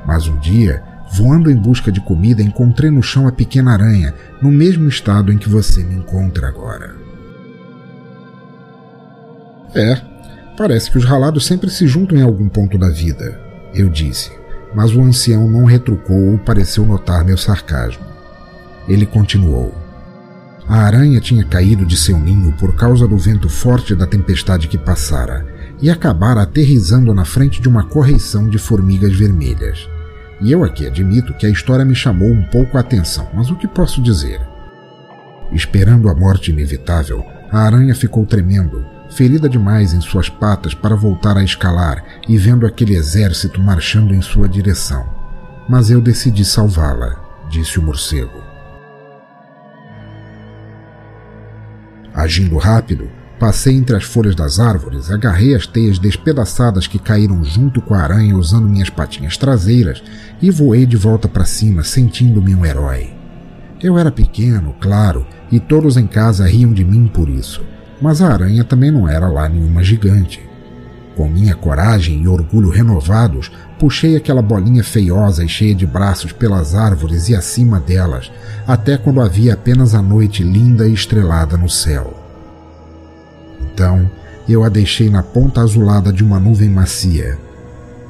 Mas 0.05 0.27
um 0.29 0.39
dia, 0.39 0.81
voando 1.13 1.49
em 1.49 1.55
busca 1.55 1.91
de 1.91 2.01
comida, 2.01 2.41
encontrei 2.41 2.89
no 2.89 3.03
chão 3.03 3.27
a 3.27 3.31
pequena 3.31 3.73
aranha, 3.73 4.13
no 4.41 4.51
mesmo 4.51 4.87
estado 4.87 5.31
em 5.31 5.37
que 5.37 5.49
você 5.49 5.83
me 5.83 5.95
encontra 5.95 6.47
agora. 6.47 6.95
É, 9.73 10.01
parece 10.57 10.91
que 10.91 10.97
os 10.97 11.05
ralados 11.05 11.45
sempre 11.45 11.69
se 11.69 11.87
juntam 11.87 12.17
em 12.17 12.21
algum 12.21 12.49
ponto 12.49 12.77
da 12.77 12.89
vida, 12.89 13.39
eu 13.73 13.89
disse 13.89 14.41
mas 14.73 14.95
o 14.95 15.01
ancião 15.01 15.49
não 15.49 15.65
retrucou 15.65 16.31
ou 16.31 16.37
pareceu 16.37 16.85
notar 16.85 17.23
meu 17.23 17.37
sarcasmo. 17.37 18.03
Ele 18.87 19.05
continuou. 19.05 19.73
A 20.67 20.77
aranha 20.77 21.19
tinha 21.19 21.43
caído 21.43 21.85
de 21.85 21.97
seu 21.97 22.17
ninho 22.17 22.53
por 22.53 22.75
causa 22.75 23.07
do 23.07 23.17
vento 23.17 23.49
forte 23.49 23.93
da 23.93 24.07
tempestade 24.07 24.67
que 24.67 24.77
passara 24.77 25.45
e 25.81 25.89
acabara 25.89 26.43
aterrizando 26.43 27.13
na 27.13 27.25
frente 27.25 27.61
de 27.61 27.67
uma 27.67 27.83
correição 27.83 28.47
de 28.47 28.57
formigas 28.57 29.13
vermelhas. 29.13 29.89
E 30.41 30.51
eu 30.51 30.63
aqui 30.63 30.87
admito 30.87 31.35
que 31.35 31.45
a 31.45 31.49
história 31.49 31.85
me 31.85 31.93
chamou 31.93 32.29
um 32.29 32.41
pouco 32.41 32.75
a 32.75 32.81
atenção, 32.81 33.29
mas 33.31 33.51
o 33.51 33.55
que 33.55 33.67
posso 33.67 34.01
dizer? 34.01 34.41
Esperando 35.51 36.09
a 36.09 36.15
morte 36.15 36.49
inevitável, 36.49 37.23
a 37.51 37.59
aranha 37.59 37.93
ficou 37.93 38.25
tremendo, 38.25 38.83
ferida 39.11 39.47
demais 39.47 39.93
em 39.93 40.01
suas 40.01 40.29
patas 40.29 40.73
para 40.73 40.95
voltar 40.95 41.37
a 41.37 41.43
escalar 41.43 42.03
e 42.27 42.37
vendo 42.39 42.65
aquele 42.65 42.95
exército 42.95 43.61
marchando 43.61 44.15
em 44.15 44.21
sua 44.21 44.49
direção. 44.49 45.05
Mas 45.69 45.91
eu 45.91 46.01
decidi 46.01 46.43
salvá-la, 46.43 47.19
disse 47.47 47.77
o 47.77 47.83
morcego. 47.83 48.41
Agindo 52.15 52.57
rápido, 52.57 53.09
passei 53.41 53.73
entre 53.75 53.95
as 53.95 54.03
folhas 54.03 54.35
das 54.35 54.59
árvores, 54.59 55.09
agarrei 55.09 55.55
as 55.55 55.65
teias 55.65 55.97
despedaçadas 55.97 56.85
que 56.85 56.99
caíram 56.99 57.43
junto 57.43 57.81
com 57.81 57.95
a 57.95 58.01
aranha 58.03 58.37
usando 58.37 58.69
minhas 58.69 58.91
patinhas 58.91 59.35
traseiras 59.35 60.03
e 60.39 60.51
voei 60.51 60.85
de 60.85 60.95
volta 60.95 61.27
para 61.27 61.43
cima, 61.43 61.83
sentindo-me 61.83 62.53
um 62.53 62.63
herói. 62.63 63.11
Eu 63.81 63.97
era 63.97 64.11
pequeno, 64.11 64.75
claro, 64.79 65.25
e 65.51 65.59
todos 65.59 65.97
em 65.97 66.05
casa 66.05 66.45
riam 66.45 66.71
de 66.71 66.85
mim 66.85 67.09
por 67.11 67.27
isso, 67.27 67.63
mas 67.99 68.21
a 68.21 68.31
aranha 68.31 68.63
também 68.63 68.91
não 68.91 69.09
era 69.09 69.27
lá 69.27 69.49
nenhuma 69.49 69.83
gigante. 69.83 70.47
Com 71.15 71.27
minha 71.27 71.55
coragem 71.55 72.21
e 72.21 72.27
orgulho 72.27 72.69
renovados, 72.69 73.51
puxei 73.79 74.15
aquela 74.15 74.43
bolinha 74.43 74.83
feiosa 74.83 75.43
e 75.43 75.49
cheia 75.49 75.73
de 75.73 75.87
braços 75.87 76.31
pelas 76.31 76.75
árvores 76.75 77.27
e 77.27 77.35
acima 77.35 77.79
delas, 77.79 78.31
até 78.67 78.97
quando 78.97 79.19
havia 79.19 79.55
apenas 79.55 79.95
a 79.95 80.01
noite 80.01 80.43
linda 80.43 80.87
e 80.87 80.93
estrelada 80.93 81.57
no 81.57 81.67
céu. 81.67 82.20
Então, 83.61 84.09
eu 84.47 84.63
a 84.63 84.69
deixei 84.69 85.09
na 85.09 85.23
ponta 85.23 85.61
azulada 85.61 86.11
de 86.11 86.23
uma 86.23 86.39
nuvem 86.39 86.69
macia. 86.69 87.37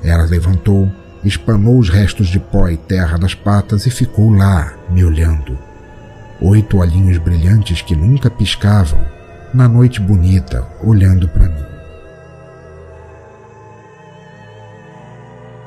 Ela 0.04 0.24
levantou, 0.24 0.90
espanou 1.24 1.78
os 1.78 1.90
restos 1.90 2.28
de 2.28 2.40
pó 2.40 2.68
e 2.70 2.78
terra 2.78 3.18
das 3.18 3.36
patas 3.36 3.86
e 3.86 3.92
ficou 3.92 4.32
lá, 4.32 4.74
me 4.90 5.04
olhando. 5.04 5.58
Oito 6.42 6.78
olhinhos 6.78 7.18
brilhantes 7.18 7.82
que 7.82 7.96
nunca 7.96 8.30
piscavam, 8.30 9.00
na 9.54 9.68
noite 9.68 10.00
bonita, 10.00 10.66
olhando 10.84 11.28
para 11.28 11.48
mim. 11.48 11.72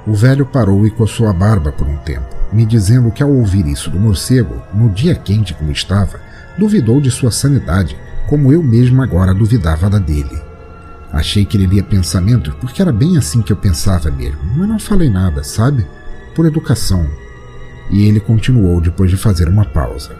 O 0.07 0.15
velho 0.15 0.45
parou 0.45 0.87
e 0.87 0.91
coçou 0.91 1.29
a 1.29 1.33
barba 1.33 1.73
por 1.73 1.87
um 1.87 1.97
tempo, 1.99 2.29
me 2.53 2.67
dizendo 2.67 3.11
que 3.11 3.23
ao 3.23 3.31
ouvir 3.31 3.67
isso 3.67 3.91
do 3.91 3.99
morcego, 3.99 4.63
no 4.75 4.91
dia 4.91 5.15
quente 5.15 5.55
como 5.55 5.71
estava, 5.71 6.21
duvidou 6.59 7.01
de 7.01 7.11
sua 7.11 7.31
sanidade, 7.31 7.97
como 8.29 8.53
eu 8.53 8.63
mesmo 8.63 9.03
agora 9.03 9.35
duvidava 9.35 9.89
da 9.89 9.99
dele. 9.99 10.41
Achei 11.13 11.45
que 11.45 11.57
ele 11.57 11.67
lia 11.67 11.83
pensamentos 11.83 12.55
porque 12.55 12.83
era 12.83 12.93
bem 12.93 13.17
assim 13.17 13.41
que 13.43 13.53
eu 13.53 13.57
pensava 13.57 14.11
mesmo, 14.11 14.41
mas 14.57 14.69
não 14.69 14.79
falei 14.79 15.09
nada, 15.09 15.45
sabe? 15.45 15.87
Por 16.35 16.47
educação. 16.47 17.09
E 17.91 18.09
ele 18.09 18.19
continuou 18.19 18.81
depois 18.81 19.11
de 19.11 19.17
fazer 19.17 19.49
uma 19.49 19.65
pausa. 19.65 20.17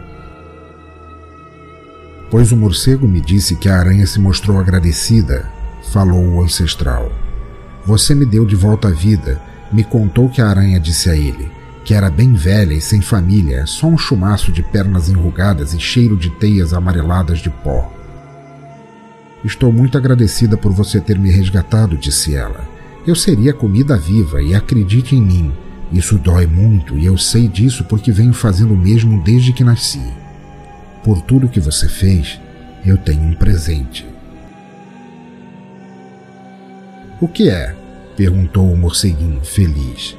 Pois 2.31 2.53
o 2.53 2.57
morcego 2.57 3.09
me 3.09 3.21
disse 3.21 3.57
que 3.57 3.69
a 3.69 3.79
aranha 3.79 4.07
se 4.07 4.21
mostrou 4.21 4.59
agradecida, 4.59 5.49
falou 5.93 6.25
o 6.25 6.43
ancestral. 6.43 7.11
Você 7.85 8.15
me 8.15 8.25
deu 8.25 8.45
de 8.45 8.57
volta 8.57 8.89
a 8.89 8.93
vida 8.93 9.41
me 9.73 9.83
contou 9.83 10.29
que 10.29 10.41
a 10.41 10.49
aranha 10.49 10.79
disse 10.79 11.11
a 11.11 11.17
ele 11.17 11.51
que 11.85 11.93
era 11.93 12.11
bem 12.11 12.33
velha 12.33 12.73
e 12.73 12.81
sem 12.81 13.03
família, 13.03 13.67
só 13.67 13.87
um 13.87 13.99
chumaço 13.99 14.51
de 14.51 14.63
pernas 14.63 15.11
enrugadas 15.11 15.75
e 15.75 15.79
cheiro 15.79 16.17
de 16.17 16.31
teias 16.31 16.73
amareladas 16.73 17.41
de 17.41 17.51
pó. 17.51 17.93
Estou 19.45 19.71
muito 19.71 19.99
agradecida 19.99 20.57
por 20.57 20.73
você 20.73 20.99
ter 20.99 21.19
me 21.19 21.31
resgatado, 21.31 21.99
disse 21.99 22.35
ela. 22.35 22.67
Eu 23.07 23.15
seria 23.15 23.53
comida 23.53 23.97
viva 23.97 24.41
e 24.41 24.55
acredite 24.55 25.15
em 25.15 25.21
mim. 25.21 25.53
Isso 25.93 26.17
dói 26.17 26.47
muito 26.47 26.97
e 26.97 27.05
eu 27.05 27.19
sei 27.19 27.47
disso 27.47 27.85
porque 27.85 28.11
venho 28.11 28.33
fazendo 28.33 28.73
o 28.73 28.77
mesmo 28.77 29.23
desde 29.23 29.53
que 29.53 29.63
nasci. 29.63 30.03
Por 31.03 31.21
tudo 31.21 31.49
que 31.49 31.61
você 31.61 31.87
fez, 31.87 32.41
eu 32.87 32.97
tenho 32.97 33.23
um 33.23 33.35
presente. 33.35 34.07
O 37.21 37.29
que 37.29 37.51
é? 37.51 37.77
perguntou 38.17 38.73
o 38.73 38.77
morceguinho, 38.77 39.41
feliz. 39.43 40.17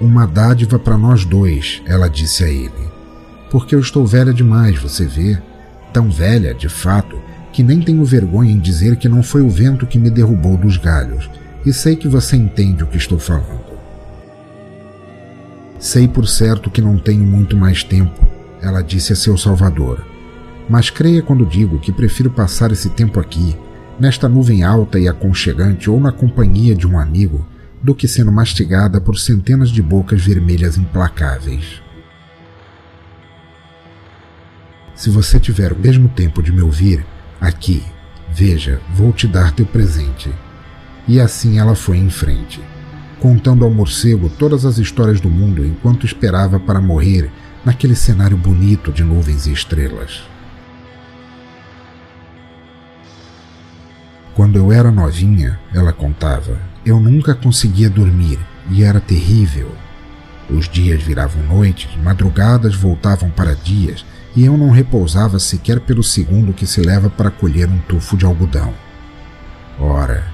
Uma 0.00 0.26
dádiva 0.26 0.78
para 0.78 0.96
nós 0.96 1.24
dois, 1.24 1.82
ela 1.86 2.08
disse 2.08 2.42
a 2.42 2.48
ele. 2.48 2.90
Porque 3.50 3.74
eu 3.74 3.80
estou 3.80 4.06
velha 4.06 4.32
demais, 4.32 4.78
você 4.78 5.04
vê. 5.04 5.38
Tão 5.92 6.10
velha, 6.10 6.54
de 6.54 6.68
fato, 6.68 7.20
que 7.52 7.62
nem 7.62 7.80
tenho 7.80 8.04
vergonha 8.04 8.50
em 8.50 8.58
dizer 8.58 8.96
que 8.96 9.08
não 9.08 9.22
foi 9.22 9.42
o 9.42 9.50
vento 9.50 9.86
que 9.86 9.98
me 9.98 10.10
derrubou 10.10 10.56
dos 10.56 10.76
galhos, 10.76 11.28
e 11.64 11.72
sei 11.72 11.94
que 11.94 12.08
você 12.08 12.36
entende 12.36 12.82
o 12.82 12.86
que 12.86 12.96
estou 12.96 13.18
falando. 13.18 13.72
Sei 15.78 16.08
por 16.08 16.26
certo 16.26 16.70
que 16.70 16.80
não 16.80 16.96
tenho 16.96 17.24
muito 17.24 17.56
mais 17.56 17.84
tempo, 17.84 18.26
ela 18.60 18.82
disse 18.82 19.12
a 19.12 19.16
seu 19.16 19.36
salvador. 19.36 20.04
Mas 20.68 20.90
creia 20.90 21.22
quando 21.22 21.44
digo 21.44 21.78
que 21.78 21.92
prefiro 21.92 22.30
passar 22.30 22.72
esse 22.72 22.88
tempo 22.88 23.20
aqui, 23.20 23.56
nesta 23.98 24.28
nuvem 24.28 24.62
alta 24.62 24.98
e 24.98 25.08
aconchegante 25.08 25.90
ou 25.90 26.00
na 26.00 26.12
companhia 26.12 26.74
de 26.74 26.86
um 26.86 26.98
amigo, 26.98 27.46
do 27.82 27.94
que 27.94 28.06
sendo 28.06 28.30
mastigada 28.30 29.00
por 29.00 29.18
centenas 29.18 29.70
de 29.70 29.82
bocas 29.82 30.24
vermelhas 30.24 30.78
implacáveis. 30.78 31.82
Se 34.94 35.10
você 35.10 35.40
tiver 35.40 35.72
o 35.72 35.78
mesmo 35.78 36.08
tempo 36.08 36.40
de 36.40 36.52
me 36.52 36.62
ouvir, 36.62 37.04
aqui, 37.42 37.82
veja, 38.30 38.80
vou 38.94 39.12
te 39.12 39.26
dar 39.26 39.50
teu 39.50 39.66
presente. 39.66 40.32
E 41.08 41.20
assim 41.20 41.58
ela 41.58 41.74
foi 41.74 41.98
em 41.98 42.08
frente, 42.08 42.60
contando 43.18 43.64
ao 43.64 43.70
morcego 43.70 44.28
todas 44.28 44.64
as 44.64 44.78
histórias 44.78 45.20
do 45.20 45.28
mundo 45.28 45.66
enquanto 45.66 46.06
esperava 46.06 46.60
para 46.60 46.80
morrer 46.80 47.28
naquele 47.64 47.96
cenário 47.96 48.36
bonito 48.36 48.92
de 48.92 49.02
nuvens 49.02 49.46
e 49.46 49.52
estrelas. 49.52 50.22
Quando 54.34 54.56
eu 54.56 54.72
era 54.72 54.90
novinha, 54.90 55.58
ela 55.74 55.92
contava, 55.92 56.58
eu 56.86 56.98
nunca 57.00 57.34
conseguia 57.34 57.90
dormir 57.90 58.38
e 58.70 58.84
era 58.84 59.00
terrível. 59.00 59.74
Os 60.48 60.68
dias 60.68 61.02
viravam 61.02 61.42
noites, 61.42 61.90
madrugadas 62.02 62.74
voltavam 62.74 63.30
para 63.30 63.54
dias 63.54 64.04
e 64.34 64.44
eu 64.44 64.56
não 64.56 64.70
repousava 64.70 65.38
sequer 65.38 65.80
pelo 65.80 66.02
segundo 66.02 66.52
que 66.52 66.66
se 66.66 66.80
leva 66.80 67.10
para 67.10 67.30
colher 67.30 67.68
um 67.68 67.78
tufo 67.78 68.16
de 68.16 68.24
algodão. 68.24 68.72
Ora, 69.78 70.24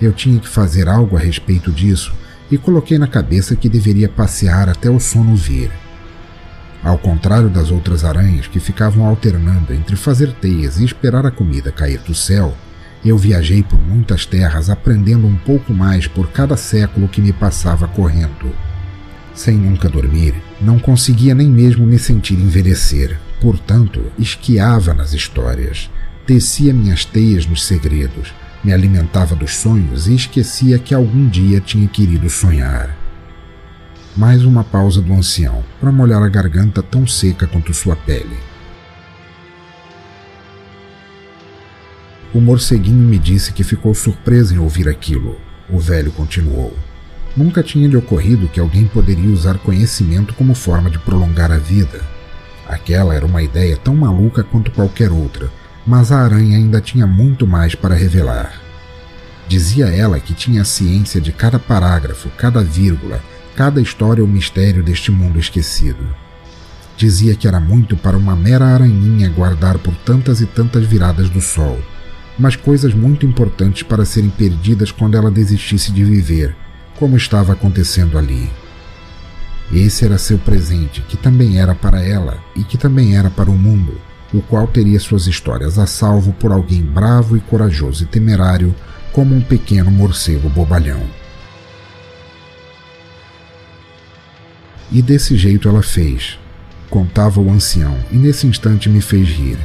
eu 0.00 0.12
tinha 0.12 0.38
que 0.38 0.48
fazer 0.48 0.88
algo 0.88 1.16
a 1.16 1.20
respeito 1.20 1.70
disso 1.70 2.14
e 2.50 2.58
coloquei 2.58 2.98
na 2.98 3.06
cabeça 3.06 3.56
que 3.56 3.68
deveria 3.68 4.08
passear 4.08 4.68
até 4.68 4.90
o 4.90 5.00
sono 5.00 5.34
vir. 5.34 5.70
Ao 6.82 6.98
contrário 6.98 7.48
das 7.48 7.70
outras 7.70 8.04
aranhas 8.04 8.46
que 8.46 8.60
ficavam 8.60 9.06
alternando 9.06 9.72
entre 9.72 9.96
fazer 9.96 10.32
teias 10.34 10.78
e 10.78 10.84
esperar 10.84 11.26
a 11.26 11.30
comida 11.30 11.72
cair 11.72 11.98
do 12.00 12.14
céu, 12.14 12.54
eu 13.04 13.16
viajei 13.16 13.62
por 13.62 13.78
muitas 13.80 14.26
terras 14.26 14.70
aprendendo 14.70 15.26
um 15.26 15.36
pouco 15.36 15.72
mais 15.72 16.06
por 16.06 16.28
cada 16.30 16.56
século 16.56 17.08
que 17.08 17.20
me 17.20 17.32
passava 17.32 17.88
correndo. 17.88 18.52
Sem 19.34 19.56
nunca 19.56 19.88
dormir, 19.88 20.34
não 20.60 20.78
conseguia 20.78 21.34
nem 21.34 21.48
mesmo 21.48 21.86
me 21.86 21.98
sentir 21.98 22.34
envelhecer. 22.34 23.18
Portanto, 23.40 24.00
esquiava 24.18 24.94
nas 24.94 25.12
histórias, 25.12 25.90
tecia 26.26 26.72
minhas 26.72 27.04
teias 27.04 27.46
nos 27.46 27.64
segredos, 27.64 28.32
me 28.64 28.72
alimentava 28.72 29.34
dos 29.34 29.56
sonhos 29.56 30.08
e 30.08 30.14
esquecia 30.14 30.78
que 30.78 30.94
algum 30.94 31.28
dia 31.28 31.60
tinha 31.60 31.86
querido 31.86 32.28
sonhar. 32.30 32.96
Mais 34.16 34.44
uma 34.44 34.64
pausa 34.64 35.02
do 35.02 35.12
ancião 35.12 35.62
para 35.78 35.92
molhar 35.92 36.22
a 36.22 36.28
garganta 36.28 36.82
tão 36.82 37.06
seca 37.06 37.46
quanto 37.46 37.74
sua 37.74 37.94
pele. 37.94 38.36
O 42.32 42.40
morceguinho 42.40 43.06
me 43.06 43.18
disse 43.18 43.52
que 43.52 43.62
ficou 43.62 43.94
surpreso 43.94 44.54
em 44.54 44.58
ouvir 44.58 44.88
aquilo. 44.88 45.38
O 45.68 45.78
velho 45.78 46.10
continuou. 46.12 46.76
Nunca 47.36 47.62
tinha 47.62 47.86
lhe 47.86 47.96
ocorrido 47.96 48.48
que 48.48 48.58
alguém 48.58 48.86
poderia 48.86 49.30
usar 49.30 49.58
conhecimento 49.58 50.34
como 50.34 50.54
forma 50.54 50.90
de 50.90 50.98
prolongar 50.98 51.52
a 51.52 51.58
vida. 51.58 52.15
Aquela 52.68 53.14
era 53.14 53.24
uma 53.24 53.42
ideia 53.42 53.76
tão 53.76 53.94
maluca 53.94 54.42
quanto 54.42 54.70
qualquer 54.70 55.10
outra, 55.10 55.50
mas 55.86 56.10
a 56.10 56.18
aranha 56.18 56.56
ainda 56.56 56.80
tinha 56.80 57.06
muito 57.06 57.46
mais 57.46 57.74
para 57.74 57.94
revelar. 57.94 58.60
Dizia 59.48 59.86
ela 59.86 60.18
que 60.18 60.34
tinha 60.34 60.62
a 60.62 60.64
ciência 60.64 61.20
de 61.20 61.30
cada 61.32 61.58
parágrafo, 61.58 62.28
cada 62.36 62.62
vírgula, 62.62 63.20
cada 63.54 63.80
história 63.80 64.22
ou 64.22 64.28
mistério 64.28 64.82
deste 64.82 65.12
mundo 65.12 65.38
esquecido. 65.38 66.04
Dizia 66.96 67.34
que 67.34 67.46
era 67.46 67.60
muito 67.60 67.96
para 67.96 68.16
uma 68.16 68.34
mera 68.34 68.64
aranhinha 68.66 69.28
guardar 69.28 69.78
por 69.78 69.94
tantas 69.96 70.40
e 70.40 70.46
tantas 70.46 70.84
viradas 70.84 71.30
do 71.30 71.40
sol 71.40 71.78
mas 72.38 72.54
coisas 72.54 72.94
muito 72.94 73.24
importantes 73.24 73.82
para 73.82 74.04
serem 74.04 74.30
perdidas 74.30 74.90
quando 74.90 75.16
ela 75.16 75.30
desistisse 75.30 75.90
de 75.90 76.04
viver, 76.04 76.54
como 76.96 77.16
estava 77.16 77.52
acontecendo 77.52 78.18
ali. 78.18 78.50
Esse 79.72 80.04
era 80.04 80.16
seu 80.16 80.38
presente, 80.38 81.00
que 81.02 81.16
também 81.16 81.58
era 81.58 81.74
para 81.74 82.00
ela 82.00 82.38
e 82.54 82.62
que 82.62 82.78
também 82.78 83.16
era 83.16 83.28
para 83.28 83.50
o 83.50 83.58
mundo, 83.58 84.00
o 84.32 84.40
qual 84.40 84.66
teria 84.66 85.00
suas 85.00 85.26
histórias 85.26 85.78
a 85.78 85.86
salvo 85.86 86.32
por 86.34 86.52
alguém 86.52 86.82
bravo 86.82 87.36
e 87.36 87.40
corajoso 87.40 88.04
e 88.04 88.06
temerário, 88.06 88.74
como 89.12 89.34
um 89.34 89.40
pequeno 89.40 89.90
morcego 89.90 90.48
bobalhão. 90.48 91.02
E 94.92 95.02
desse 95.02 95.36
jeito 95.36 95.68
ela 95.68 95.82
fez, 95.82 96.38
contava 96.88 97.40
o 97.40 97.50
ancião, 97.50 97.98
e 98.12 98.16
nesse 98.16 98.46
instante 98.46 98.88
me 98.88 99.00
fez 99.00 99.28
rir. 99.28 99.58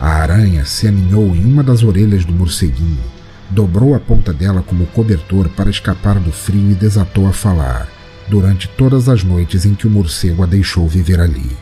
A 0.00 0.10
aranha 0.10 0.64
se 0.64 0.86
aninhou 0.86 1.34
em 1.34 1.44
uma 1.44 1.62
das 1.62 1.82
orelhas 1.82 2.24
do 2.24 2.32
morceguinho, 2.32 3.02
dobrou 3.50 3.94
a 3.94 4.00
ponta 4.00 4.32
dela 4.32 4.62
como 4.62 4.86
cobertor 4.86 5.48
para 5.50 5.68
escapar 5.68 6.18
do 6.18 6.32
frio 6.32 6.70
e 6.70 6.74
desatou 6.74 7.26
a 7.26 7.32
falar, 7.32 7.88
durante 8.28 8.68
todas 8.68 9.08
as 9.08 9.24
noites 9.24 9.64
em 9.64 9.74
que 9.74 9.86
o 9.86 9.90
morcego 9.90 10.42
a 10.42 10.46
deixou 10.46 10.86
viver 10.86 11.20
ali. 11.20 11.56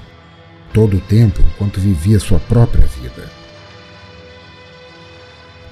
Todo 0.72 0.96
o 0.96 1.00
tempo 1.00 1.40
enquanto 1.40 1.80
vivia 1.80 2.18
sua 2.18 2.38
própria 2.38 2.86
vida. 2.86 3.30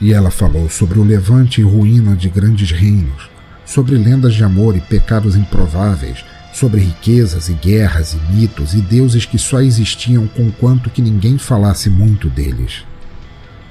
E 0.00 0.12
ela 0.12 0.30
falou 0.30 0.68
sobre 0.68 0.98
o 0.98 1.04
levante 1.04 1.60
e 1.60 1.64
ruína 1.64 2.16
de 2.16 2.28
grandes 2.28 2.70
reinos, 2.70 3.28
sobre 3.64 3.96
lendas 3.96 4.34
de 4.34 4.44
amor 4.44 4.76
e 4.76 4.80
pecados 4.80 5.36
improváveis, 5.36 6.24
sobre 6.52 6.80
riquezas 6.80 7.48
e 7.48 7.54
guerras 7.54 8.14
e 8.14 8.32
mitos 8.32 8.74
e 8.74 8.80
deuses 8.80 9.26
que 9.26 9.38
só 9.38 9.60
existiam 9.60 10.26
conquanto 10.28 10.90
que 10.90 11.02
ninguém 11.02 11.38
falasse 11.38 11.90
muito 11.90 12.28
deles. 12.28 12.84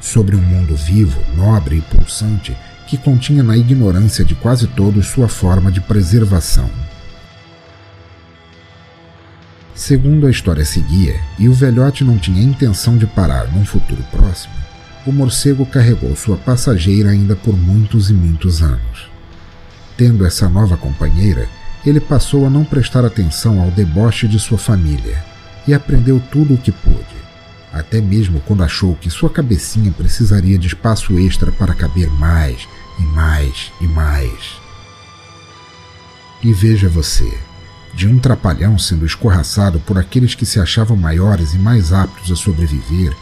Sobre 0.01 0.35
um 0.35 0.41
mundo 0.41 0.75
vivo, 0.75 1.17
nobre 1.35 1.77
e 1.77 1.81
pulsante 1.81 2.55
que 2.87 2.97
continha 2.97 3.41
na 3.41 3.55
ignorância 3.55 4.25
de 4.25 4.35
quase 4.35 4.67
todos 4.67 5.07
sua 5.07 5.29
forma 5.29 5.71
de 5.71 5.79
preservação. 5.81 6.69
Segundo 9.75 10.27
a 10.27 10.29
história 10.29 10.63
seguia, 10.63 11.19
e 11.39 11.49
o 11.49 11.53
velhote 11.53 12.03
não 12.03 12.17
tinha 12.17 12.43
intenção 12.43 12.95
de 12.95 13.07
parar 13.07 13.51
num 13.51 13.65
futuro 13.65 14.03
próximo, 14.11 14.53
o 15.05 15.11
morcego 15.11 15.65
carregou 15.65 16.15
sua 16.15 16.37
passageira 16.37 17.09
ainda 17.09 17.35
por 17.35 17.57
muitos 17.57 18.09
e 18.09 18.13
muitos 18.13 18.61
anos. 18.61 19.09
Tendo 19.97 20.25
essa 20.25 20.47
nova 20.47 20.77
companheira, 20.77 21.47
ele 21.85 21.99
passou 21.99 22.45
a 22.45 22.49
não 22.49 22.63
prestar 22.63 23.03
atenção 23.03 23.59
ao 23.59 23.71
deboche 23.71 24.27
de 24.27 24.39
sua 24.39 24.57
família 24.57 25.23
e 25.67 25.73
aprendeu 25.73 26.21
tudo 26.31 26.53
o 26.53 26.57
que 26.57 26.71
pôde, 26.71 27.15
até 27.73 27.99
mesmo 27.99 28.39
quando 28.41 28.63
achou 28.63 28.95
que 28.95 29.09
sua 29.09 29.29
cabecinha 29.29 29.91
precisaria 29.91 30.57
de 30.57 30.67
espaço 30.67 31.17
extra 31.19 31.51
para 31.51 31.73
caber 31.73 32.09
mais 32.11 32.67
e 32.99 33.03
mais 33.03 33.71
e 33.81 33.87
mais. 33.87 34.61
E 36.43 36.53
veja 36.53 36.87
você, 36.87 37.37
de 37.93 38.07
um 38.07 38.17
trapalhão 38.17 38.77
sendo 38.77 39.05
escorraçado 39.05 39.79
por 39.79 39.97
aqueles 39.97 40.33
que 40.33 40.45
se 40.45 40.59
achavam 40.59 40.97
maiores 40.97 41.53
e 41.53 41.57
mais 41.57 41.93
aptos 41.93 42.31
a 42.31 42.35
sobreviver, 42.35 43.15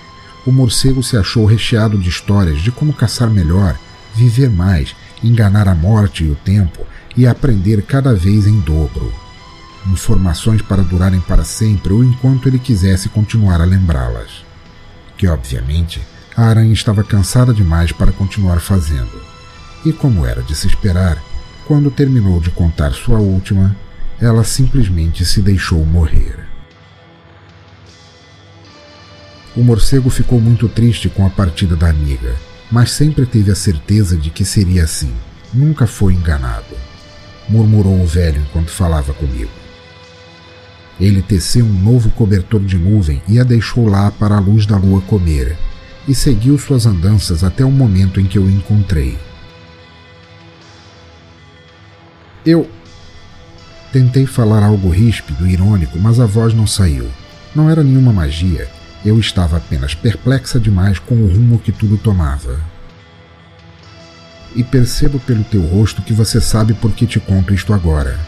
o 0.45 0.51
morcego 0.51 1.03
se 1.03 1.17
achou 1.17 1.45
recheado 1.45 1.97
de 1.97 2.09
histórias 2.09 2.61
de 2.61 2.71
como 2.71 2.93
caçar 2.93 3.29
melhor, 3.29 3.77
viver 4.15 4.49
mais, 4.49 4.95
enganar 5.23 5.67
a 5.67 5.75
morte 5.75 6.23
e 6.23 6.29
o 6.29 6.35
tempo 6.35 6.85
e 7.15 7.27
aprender 7.27 7.81
cada 7.83 8.13
vez 8.15 8.47
em 8.47 8.59
dobro. 8.59 9.13
Informações 9.87 10.61
para 10.61 10.83
durarem 10.83 11.19
para 11.19 11.43
sempre 11.43 11.93
ou 11.93 12.03
enquanto 12.03 12.47
ele 12.47 12.59
quisesse 12.59 13.09
continuar 13.09 13.61
a 13.61 13.65
lembrá-las. 13.65 14.46
Que, 15.17 15.27
obviamente, 15.27 16.01
a 16.35 16.43
aranha 16.43 16.74
estava 16.74 17.03
cansada 17.03 17.53
demais 17.53 17.91
para 17.91 18.11
continuar 18.11 18.59
fazendo. 18.59 19.22
E, 19.85 19.91
como 19.91 20.25
era 20.25 20.41
de 20.41 20.55
se 20.55 20.67
esperar, 20.67 21.22
quando 21.67 21.91
terminou 21.91 22.39
de 22.39 22.51
contar 22.51 22.93
sua 22.93 23.19
última, 23.19 23.75
ela 24.22 24.44
simplesmente 24.44 25.25
se 25.25 25.42
deixou 25.42 25.84
morrer. 25.86 26.48
O 29.55 29.64
morcego 29.64 30.10
ficou 30.10 30.40
muito 30.40 30.70
triste 30.70 31.10
com 31.10 31.25
a 31.25 31.29
partida 31.29 31.75
da 31.75 31.90
amiga, 31.90 32.36
mas 32.72 32.92
sempre 32.92 33.25
teve 33.25 33.51
a 33.51 33.55
certeza 33.55 34.16
de 34.16 34.29
que 34.29 34.46
seria 34.46 34.84
assim. 34.84 35.14
Nunca 35.53 35.86
foi 35.86 36.14
enganado 36.14 36.77
murmurou 37.51 38.01
o 38.01 38.05
velho 38.05 38.42
enquanto 38.42 38.72
falava 38.72 39.14
comigo. 39.14 39.51
Ele 41.00 41.22
teceu 41.22 41.66
um 41.66 41.74
novo 41.74 42.10
cobertor 42.12 42.62
de 42.62 42.77
nuvem 42.77 43.22
e 43.27 43.40
a 43.40 43.44
deixou 43.44 43.88
lá 43.88 44.12
para 44.12 44.36
a 44.36 44.40
luz 44.40 44.66
da 44.66 44.77
lua 44.77 45.01
comer, 45.01 45.57
e 46.07 46.16
seguiu 46.16 46.57
suas 46.57 46.86
andanças 46.86 47.44
até 47.44 47.64
o 47.64 47.72
momento 47.72 48.20
em 48.20 48.25
que 48.25 48.38
eu 48.38 48.44
o 48.44 48.50
encontrei. 48.50 49.18
Eu. 52.46 52.68
Tentei 53.91 54.25
falar 54.25 54.63
algo 54.63 54.89
ríspido 54.89 55.47
e 55.47 55.53
irônico, 55.53 55.99
mas 55.99 56.19
a 56.19 56.25
voz 56.25 56.53
não 56.53 56.65
saiu. 56.65 57.09
Não 57.55 57.69
era 57.69 57.83
nenhuma 57.83 58.13
magia. 58.13 58.67
Eu 59.03 59.19
estava 59.19 59.57
apenas 59.57 59.93
perplexa 59.93 60.59
demais 60.59 60.99
com 60.99 61.15
o 61.15 61.27
rumo 61.27 61.59
que 61.59 61.71
tudo 61.71 61.97
tomava 61.97 62.59
e 64.55 64.63
percebo 64.63 65.19
pelo 65.19 65.43
teu 65.43 65.61
rosto 65.61 66.01
que 66.01 66.13
você 66.13 66.41
sabe 66.41 66.73
por 66.73 66.91
que 66.91 67.05
te 67.05 67.19
conto 67.19 67.53
isto 67.53 67.73
agora, 67.73 68.19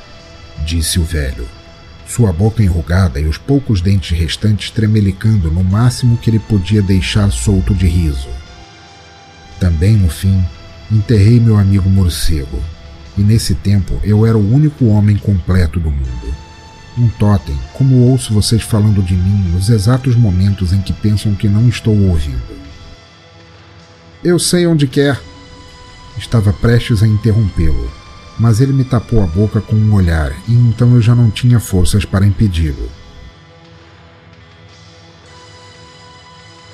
disse 0.65 0.99
o 0.99 1.03
velho, 1.03 1.47
sua 2.07 2.31
boca 2.31 2.63
enrugada 2.63 3.19
e 3.19 3.25
os 3.25 3.37
poucos 3.37 3.81
dentes 3.81 4.17
restantes 4.17 4.69
tremelicando 4.69 5.51
no 5.51 5.63
máximo 5.63 6.17
que 6.17 6.29
ele 6.29 6.39
podia 6.39 6.81
deixar 6.81 7.31
solto 7.31 7.73
de 7.73 7.87
riso. 7.87 8.29
Também, 9.59 9.95
no 9.95 10.09
fim, 10.09 10.43
enterrei 10.91 11.39
meu 11.39 11.57
amigo 11.57 11.89
morcego, 11.89 12.61
e 13.17 13.21
nesse 13.21 13.55
tempo 13.55 13.99
eu 14.03 14.25
era 14.25 14.37
o 14.37 14.53
único 14.53 14.85
homem 14.85 15.17
completo 15.17 15.79
do 15.79 15.91
mundo. 15.91 16.33
Um 16.97 17.07
totem, 17.09 17.57
como 17.73 18.09
ouço 18.09 18.33
vocês 18.33 18.61
falando 18.61 19.01
de 19.01 19.15
mim 19.15 19.51
nos 19.51 19.69
exatos 19.69 20.15
momentos 20.15 20.73
em 20.73 20.81
que 20.81 20.93
pensam 20.93 21.33
que 21.33 21.47
não 21.47 21.67
estou 21.67 21.97
ouvindo. 22.07 22.53
Eu 24.23 24.37
sei 24.37 24.67
onde 24.67 24.87
quer, 24.87 25.19
Estava 26.17 26.53
prestes 26.53 27.01
a 27.01 27.07
interrompê-lo, 27.07 27.91
mas 28.37 28.61
ele 28.61 28.71
me 28.71 28.83
tapou 28.83 29.23
a 29.23 29.27
boca 29.27 29.59
com 29.59 29.75
um 29.75 29.93
olhar 29.93 30.31
e 30.47 30.53
então 30.53 30.93
eu 30.93 31.01
já 31.01 31.15
não 31.15 31.31
tinha 31.31 31.59
forças 31.59 32.05
para 32.05 32.25
impedi-lo. 32.25 32.89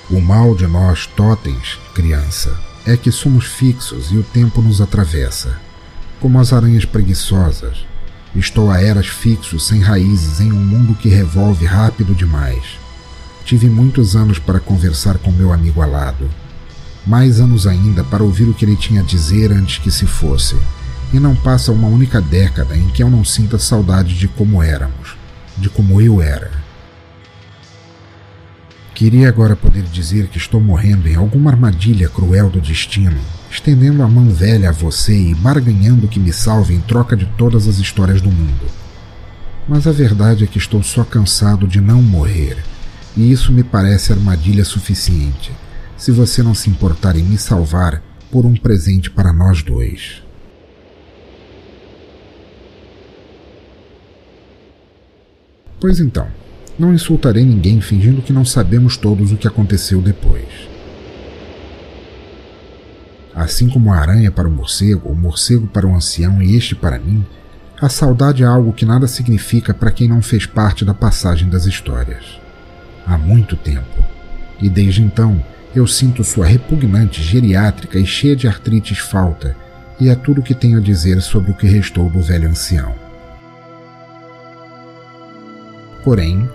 O 0.09 0.19
mal 0.19 0.55
de 0.55 0.67
nós 0.67 1.05
totens, 1.05 1.79
criança, 1.93 2.59
é 2.85 2.97
que 2.97 3.11
somos 3.11 3.45
fixos 3.45 4.11
e 4.11 4.17
o 4.17 4.23
tempo 4.23 4.61
nos 4.61 4.81
atravessa, 4.81 5.59
como 6.19 6.39
as 6.39 6.53
aranhas 6.53 6.85
preguiçosas. 6.85 7.85
Estou 8.35 8.69
a 8.69 8.81
eras 8.81 9.07
fixo, 9.07 9.59
sem 9.59 9.81
raízes, 9.81 10.39
em 10.39 10.51
um 10.51 10.63
mundo 10.63 10.93
que 10.95 11.09
revolve 11.09 11.65
rápido 11.65 12.13
demais. 12.13 12.77
Tive 13.43 13.69
muitos 13.69 14.15
anos 14.15 14.37
para 14.37 14.59
conversar 14.59 15.17
com 15.17 15.31
meu 15.31 15.51
amigo 15.51 15.81
alado, 15.81 16.29
mais 17.07 17.39
anos 17.39 17.65
ainda 17.65 18.03
para 18.03 18.23
ouvir 18.23 18.43
o 18.43 18.53
que 18.53 18.63
ele 18.63 18.75
tinha 18.75 19.01
a 19.01 19.03
dizer 19.03 19.51
antes 19.51 19.79
que 19.79 19.89
se 19.89 20.05
fosse. 20.05 20.55
E 21.11 21.19
não 21.19 21.35
passa 21.35 21.71
uma 21.71 21.87
única 21.87 22.21
década 22.21 22.77
em 22.77 22.87
que 22.89 23.01
eu 23.01 23.09
não 23.09 23.25
sinta 23.25 23.57
saudade 23.57 24.13
de 24.13 24.27
como 24.27 24.61
éramos, 24.61 25.17
de 25.57 25.67
como 25.67 25.99
eu 25.99 26.21
era. 26.21 26.51
Queria 28.99 29.29
agora 29.29 29.55
poder 29.55 29.83
dizer 29.83 30.27
que 30.27 30.37
estou 30.37 30.59
morrendo 30.59 31.07
em 31.07 31.15
alguma 31.15 31.51
armadilha 31.51 32.09
cruel 32.09 32.49
do 32.49 32.59
destino, 32.59 33.17
estendendo 33.49 34.03
a 34.03 34.09
mão 34.09 34.29
velha 34.29 34.67
a 34.67 34.73
você 34.73 35.17
e 35.17 35.33
barganhando 35.33 36.09
que 36.09 36.19
me 36.19 36.33
salve 36.33 36.73
em 36.73 36.81
troca 36.81 37.15
de 37.15 37.25
todas 37.37 37.65
as 37.65 37.77
histórias 37.77 38.21
do 38.21 38.29
mundo. 38.29 38.65
Mas 39.69 39.87
a 39.87 39.93
verdade 39.93 40.43
é 40.43 40.47
que 40.47 40.57
estou 40.57 40.83
só 40.83 41.05
cansado 41.05 41.65
de 41.65 41.79
não 41.79 42.01
morrer, 42.01 42.57
e 43.15 43.31
isso 43.31 43.53
me 43.53 43.63
parece 43.63 44.11
armadilha 44.11 44.65
suficiente 44.65 45.53
se 45.95 46.11
você 46.11 46.43
não 46.43 46.53
se 46.53 46.69
importar 46.69 47.15
em 47.15 47.23
me 47.23 47.37
salvar 47.37 48.03
por 48.29 48.45
um 48.45 48.53
presente 48.53 49.09
para 49.09 49.31
nós 49.31 49.63
dois. 49.63 50.21
Pois 55.79 56.01
então, 56.01 56.27
não 56.79 56.93
insultarei 56.93 57.43
ninguém 57.43 57.81
fingindo 57.81 58.21
que 58.21 58.31
não 58.31 58.45
sabemos 58.45 58.95
todos 58.95 59.31
o 59.31 59.37
que 59.37 59.47
aconteceu 59.47 60.01
depois. 60.01 60.47
Assim 63.35 63.69
como 63.69 63.91
a 63.91 63.97
aranha 63.97 64.31
para 64.31 64.47
o 64.47 64.51
morcego, 64.51 65.09
o 65.09 65.15
morcego 65.15 65.67
para 65.67 65.85
o 65.85 65.93
ancião 65.93 66.41
e 66.41 66.55
este 66.55 66.75
para 66.75 66.97
mim, 66.97 67.25
a 67.81 67.87
saudade 67.87 68.43
é 68.43 68.45
algo 68.45 68.73
que 68.73 68.85
nada 68.85 69.07
significa 69.07 69.73
para 69.73 69.91
quem 69.91 70.07
não 70.07 70.21
fez 70.21 70.45
parte 70.45 70.83
da 70.83 70.93
passagem 70.93 71.49
das 71.49 71.65
histórias. 71.65 72.39
Há 73.05 73.17
muito 73.17 73.55
tempo. 73.55 74.03
E 74.61 74.69
desde 74.69 75.01
então, 75.01 75.43
eu 75.73 75.87
sinto 75.87 76.23
sua 76.23 76.45
repugnante, 76.45 77.21
geriátrica 77.21 77.97
e 77.97 78.05
cheia 78.05 78.35
de 78.35 78.47
artrites 78.47 78.99
falta, 78.99 79.55
e 79.99 80.09
é 80.09 80.15
tudo 80.15 80.41
o 80.41 80.43
que 80.43 80.53
tenho 80.53 80.77
a 80.77 80.81
dizer 80.81 81.21
sobre 81.21 81.51
o 81.51 81.53
que 81.53 81.67
restou 81.67 82.09
do 82.09 82.21
velho 82.21 82.49
ancião. 82.49 82.93
Porém, 86.03 86.49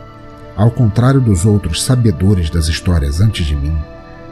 ao 0.56 0.70
contrário 0.70 1.20
dos 1.20 1.44
outros 1.44 1.82
sabedores 1.82 2.50
das 2.50 2.68
histórias 2.68 3.20
antes 3.20 3.44
de 3.46 3.56
mim, 3.56 3.76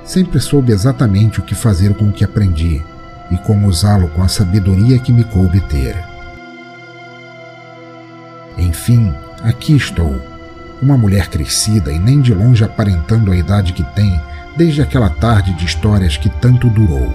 sempre 0.04 0.40
soube 0.40 0.72
exatamente 0.72 1.40
o 1.40 1.42
que 1.42 1.54
fazer 1.54 1.94
com 1.94 2.08
o 2.08 2.12
que 2.12 2.24
aprendi 2.24 2.82
e 3.30 3.36
como 3.38 3.66
usá-lo 3.66 4.08
com 4.08 4.22
a 4.22 4.28
sabedoria 4.28 4.98
que 4.98 5.12
me 5.12 5.24
coube 5.24 5.60
ter. 5.62 5.96
Enfim, 8.58 9.12
aqui 9.42 9.74
estou, 9.74 10.20
uma 10.80 10.96
mulher 10.96 11.28
crescida 11.28 11.92
e 11.92 11.98
nem 11.98 12.20
de 12.20 12.34
longe 12.34 12.64
aparentando 12.64 13.32
a 13.32 13.36
idade 13.36 13.72
que 13.72 13.82
tem 13.94 14.20
desde 14.56 14.82
aquela 14.82 15.08
tarde 15.08 15.54
de 15.54 15.64
histórias 15.64 16.16
que 16.16 16.28
tanto 16.28 16.68
durou. 16.68 17.14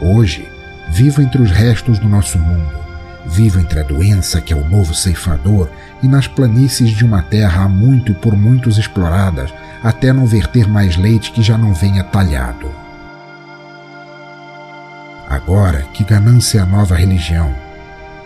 Hoje, 0.00 0.48
vivo 0.90 1.20
entre 1.20 1.42
os 1.42 1.50
restos 1.50 1.98
do 1.98 2.08
nosso 2.08 2.38
mundo, 2.38 2.79
vivo 3.26 3.60
entre 3.60 3.80
a 3.80 3.82
doença 3.82 4.40
que 4.40 4.52
é 4.52 4.56
o 4.56 4.68
novo 4.68 4.94
ceifador 4.94 5.68
e 6.02 6.08
nas 6.08 6.26
planícies 6.26 6.90
de 6.90 7.04
uma 7.04 7.22
terra 7.22 7.64
há 7.64 7.68
muito 7.68 8.12
e 8.12 8.14
por 8.14 8.36
muitos 8.36 8.78
exploradas, 8.78 9.52
até 9.82 10.12
não 10.12 10.26
verter 10.26 10.68
mais 10.68 10.96
leite 10.96 11.32
que 11.32 11.42
já 11.42 11.56
não 11.56 11.72
venha 11.72 12.04
talhado. 12.04 12.70
Agora 15.28 15.82
que 15.92 16.04
ganância 16.04 16.58
é 16.58 16.62
a 16.62 16.66
nova 16.66 16.96
religião, 16.96 17.54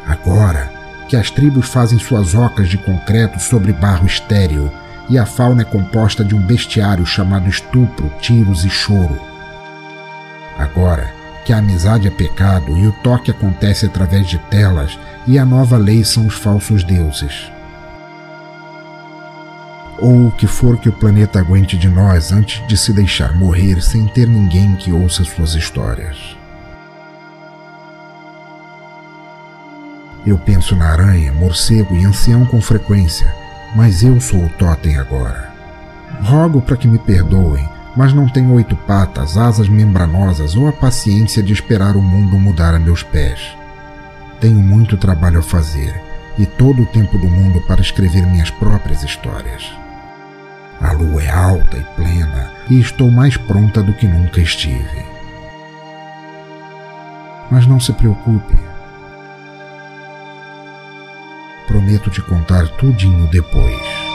agora 0.07 0.73
que 1.09 1.17
as 1.17 1.31
tribos 1.31 1.69
fazem 1.69 1.99
suas 1.99 2.35
ocas 2.35 2.69
de 2.69 2.79
concreto 2.79 3.39
sobre 3.39 3.73
barro 3.73 4.07
estéril 4.07 4.73
e 5.09 5.19
a 5.19 5.27
fauna 5.27 5.63
é 5.63 5.65
composta 5.65 6.25
de 6.25 6.35
um 6.35 6.41
bestiário 6.41 7.05
chamado 7.05 7.49
estupro, 7.49 8.11
tiros 8.21 8.65
e 8.65 8.71
choro. 8.71 9.21
Agora 10.59 11.14
que 11.45 11.53
a 11.53 11.59
amizade 11.59 12.09
é 12.09 12.11
pecado 12.11 12.77
e 12.77 12.87
o 12.87 12.93
toque 12.93 13.31
acontece 13.31 13.87
através 13.87 14.27
de 14.27 14.39
telas 14.39 14.99
e 15.27 15.39
a 15.39 15.45
nova 15.45 15.77
lei 15.77 16.03
são 16.03 16.27
os 16.27 16.35
falsos 16.35 16.83
deuses. 16.83 17.53
Ou 19.99 20.29
o 20.29 20.33
que 20.33 20.47
for 20.47 20.79
que 20.79 20.89
o 20.89 20.93
planeta 20.93 21.39
aguente 21.39 21.77
de 21.77 21.89
nós 21.89 22.33
antes 22.33 22.67
de 22.67 22.77
se 22.77 22.93
deixar 22.93 23.37
morrer 23.37 23.81
sem 23.81 24.07
ter 24.07 24.27
ninguém 24.27 24.75
que 24.75 24.93
ouça 24.93 25.23
suas 25.25 25.55
histórias. 25.55 26.37
Eu 30.27 30.39
penso 30.39 30.75
na 30.75 30.87
aranha, 30.87 31.33
morcego 31.33 31.95
e 31.95 32.05
ancião 32.05 32.47
com 32.47 32.61
frequência, 32.61 33.33
mas 33.77 34.03
eu 34.03 34.19
sou 34.21 34.45
o 34.45 34.49
totem 34.49 34.97
agora. 34.97 35.53
Rogo 36.23 36.63
para 36.63 36.77
que 36.77 36.89
me 36.89 36.99
perdoem, 36.99 37.69
mas 37.97 38.13
não 38.13 38.29
tenho 38.29 38.53
oito 38.53 38.77
patas, 38.77 39.37
asas 39.37 39.69
membranosas 39.69 40.57
ou 40.57 40.69
a 40.69 40.73
paciência 40.73 41.43
de 41.43 41.53
esperar 41.53 41.97
o 41.97 42.03
mundo 42.03 42.39
mudar 42.39 42.75
a 42.75 42.79
meus 42.79 43.03
pés. 43.03 43.57
Tenho 44.41 44.59
muito 44.59 44.97
trabalho 44.97 45.39
a 45.39 45.43
fazer 45.43 46.03
e 46.37 46.45
todo 46.45 46.83
o 46.83 46.87
tempo 46.87 47.17
do 47.17 47.29
mundo 47.29 47.61
para 47.63 47.81
escrever 47.81 48.27
minhas 48.27 48.51
próprias 48.51 49.03
histórias. 49.03 49.71
A 50.81 50.93
lua 50.93 51.23
é 51.23 51.31
alta 51.31 51.79
e 51.79 51.85
plena 51.95 52.51
e 52.69 52.81
estou 52.81 53.11
mais 53.11 53.37
pronta 53.37 53.83
do 53.83 53.95
que 53.95 54.07
nunca 54.07 54.41
estive. 54.41 55.05
Mas 57.51 57.67
não 57.67 57.79
se 57.79 57.93
preocupe, 57.93 58.57
prometo 61.67 62.11
te 62.11 62.21
contar 62.23 62.69
tudinho 62.69 63.27
depois. 63.29 64.14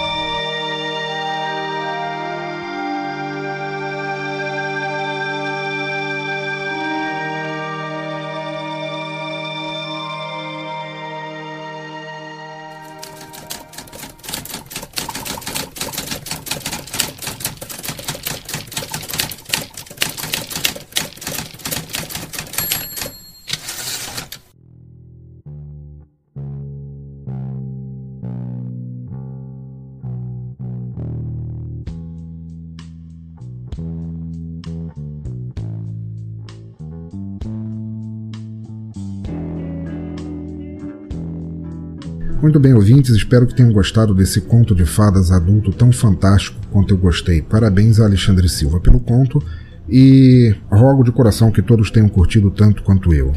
Muito 42.42 42.58
bem, 42.58 42.74
ouvintes, 42.74 43.12
espero 43.12 43.46
que 43.46 43.54
tenham 43.54 43.74
gostado 43.74 44.16
desse 44.16 44.40
conto 44.40 44.74
de 44.74 44.86
fadas 44.86 45.30
adulto 45.30 45.74
tão 45.74 45.92
fantástico 45.92 46.58
quanto 46.72 46.94
eu 46.94 46.98
gostei. 46.98 47.42
Parabéns 47.42 48.00
a 48.00 48.06
Alexandre 48.06 48.48
Silva 48.48 48.80
pelo 48.80 48.98
conto 48.98 49.44
e 49.90 50.56
rogo 50.72 51.04
de 51.04 51.12
coração 51.12 51.52
que 51.52 51.62
todos 51.62 51.92
tenham 51.92 52.08
curtido 52.08 52.50
tanto 52.50 52.82
quanto 52.82 53.14
eu. 53.14 53.34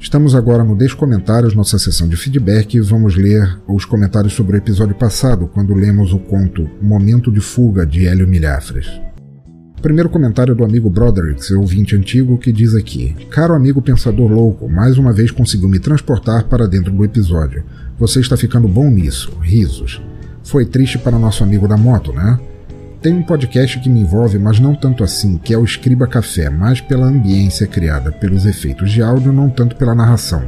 Estamos 0.00 0.34
agora 0.34 0.64
no 0.64 0.74
Descomentários, 0.74 1.54
nossa 1.54 1.78
sessão 1.78 2.08
de 2.08 2.16
feedback, 2.16 2.74
e 2.74 2.80
vamos 2.80 3.14
ler 3.14 3.56
os 3.68 3.84
comentários 3.84 4.32
sobre 4.32 4.56
o 4.56 4.58
episódio 4.58 4.96
passado, 4.96 5.46
quando 5.46 5.74
lemos 5.74 6.12
o 6.12 6.18
conto 6.18 6.68
Momento 6.82 7.30
de 7.30 7.40
Fuga 7.40 7.86
de 7.86 8.06
Hélio 8.06 8.26
Milhafres. 8.26 8.86
Primeiro 9.86 10.10
comentário 10.10 10.52
do 10.52 10.64
amigo 10.64 10.90
Broderick, 10.90 11.44
seu 11.44 11.60
ouvinte 11.60 11.94
antigo, 11.94 12.36
que 12.38 12.50
diz 12.50 12.74
aqui: 12.74 13.14
Caro 13.30 13.54
amigo 13.54 13.80
pensador 13.80 14.28
louco, 14.28 14.68
mais 14.68 14.98
uma 14.98 15.12
vez 15.12 15.30
conseguiu 15.30 15.68
me 15.68 15.78
transportar 15.78 16.42
para 16.46 16.66
dentro 16.66 16.90
do 16.90 17.04
episódio. 17.04 17.62
Você 17.96 18.18
está 18.18 18.36
ficando 18.36 18.66
bom 18.66 18.90
nisso. 18.90 19.38
Risos. 19.40 20.02
Foi 20.42 20.66
triste 20.66 20.98
para 20.98 21.20
nosso 21.20 21.44
amigo 21.44 21.68
da 21.68 21.76
moto, 21.76 22.12
né? 22.12 22.36
Tem 23.00 23.14
um 23.14 23.22
podcast 23.22 23.78
que 23.78 23.88
me 23.88 24.00
envolve, 24.00 24.40
mas 24.40 24.58
não 24.58 24.74
tanto 24.74 25.04
assim, 25.04 25.38
que 25.38 25.54
é 25.54 25.56
o 25.56 25.64
Escriba 25.64 26.08
Café, 26.08 26.50
mais 26.50 26.80
pela 26.80 27.06
ambiência 27.06 27.64
criada 27.64 28.10
pelos 28.10 28.44
efeitos 28.44 28.90
de 28.90 29.00
áudio, 29.00 29.32
não 29.32 29.48
tanto 29.48 29.76
pela 29.76 29.94
narração. 29.94 30.42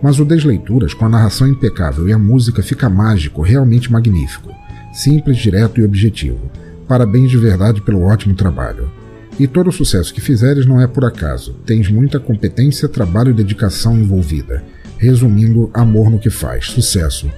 Mas 0.00 0.20
o 0.20 0.24
Desleituras, 0.24 0.94
com 0.94 1.04
a 1.04 1.08
narração 1.08 1.48
impecável 1.48 2.08
e 2.08 2.12
a 2.12 2.18
música, 2.18 2.62
fica 2.62 2.88
mágico, 2.88 3.42
realmente 3.42 3.90
magnífico. 3.90 4.54
Simples, 4.92 5.38
direto 5.38 5.80
e 5.80 5.84
objetivo. 5.84 6.48
Parabéns 6.86 7.30
de 7.30 7.38
verdade 7.38 7.80
pelo 7.80 8.02
ótimo 8.02 8.34
trabalho. 8.34 8.90
E 9.38 9.46
todo 9.46 9.68
o 9.68 9.72
sucesso 9.72 10.14
que 10.14 10.20
fizeres 10.20 10.66
não 10.66 10.80
é 10.80 10.86
por 10.86 11.04
acaso. 11.04 11.54
Tens 11.66 11.90
muita 11.90 12.20
competência, 12.20 12.88
trabalho 12.88 13.30
e 13.30 13.34
dedicação 13.34 13.98
envolvida. 13.98 14.62
Resumindo, 14.96 15.70
amor 15.74 16.10
no 16.10 16.18
que 16.18 16.30
faz. 16.30 16.66
Sucesso. 16.66 17.30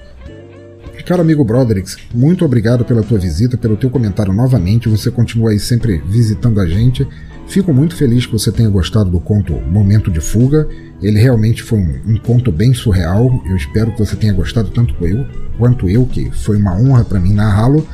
Caro 1.07 1.21
amigo 1.21 1.41
Broderick, 1.41 1.89
muito 2.13 2.43
obrigado 2.43 2.83
pela 2.83 3.01
tua 3.01 3.17
visita, 3.17 3.57
pelo 3.57 3.77
teu 3.77 3.89
comentário 3.89 4.33
novamente. 4.33 4.89
Você 4.89 5.09
continua 5.09 5.51
aí 5.51 5.59
sempre 5.59 6.03
visitando 6.05 6.59
a 6.59 6.67
gente. 6.67 7.07
Fico 7.47 7.73
muito 7.73 7.95
feliz 7.95 8.25
que 8.25 8.33
você 8.33 8.51
tenha 8.51 8.69
gostado 8.69 9.09
do 9.09 9.21
conto 9.21 9.53
Momento 9.53 10.11
de 10.11 10.19
Fuga. 10.19 10.67
Ele 11.01 11.17
realmente 11.17 11.63
foi 11.63 11.79
um, 11.79 12.01
um 12.07 12.17
conto 12.17 12.51
bem 12.51 12.73
surreal. 12.73 13.41
Eu 13.45 13.55
espero 13.55 13.93
que 13.93 13.99
você 13.99 14.17
tenha 14.17 14.33
gostado 14.33 14.69
tanto 14.69 14.93
eu, 15.07 15.25
quanto 15.57 15.89
eu, 15.89 16.05
que 16.05 16.29
foi 16.29 16.57
uma 16.57 16.77
honra 16.77 17.05
para 17.05 17.21
mim 17.21 17.31
narrá-lo. 17.31 17.87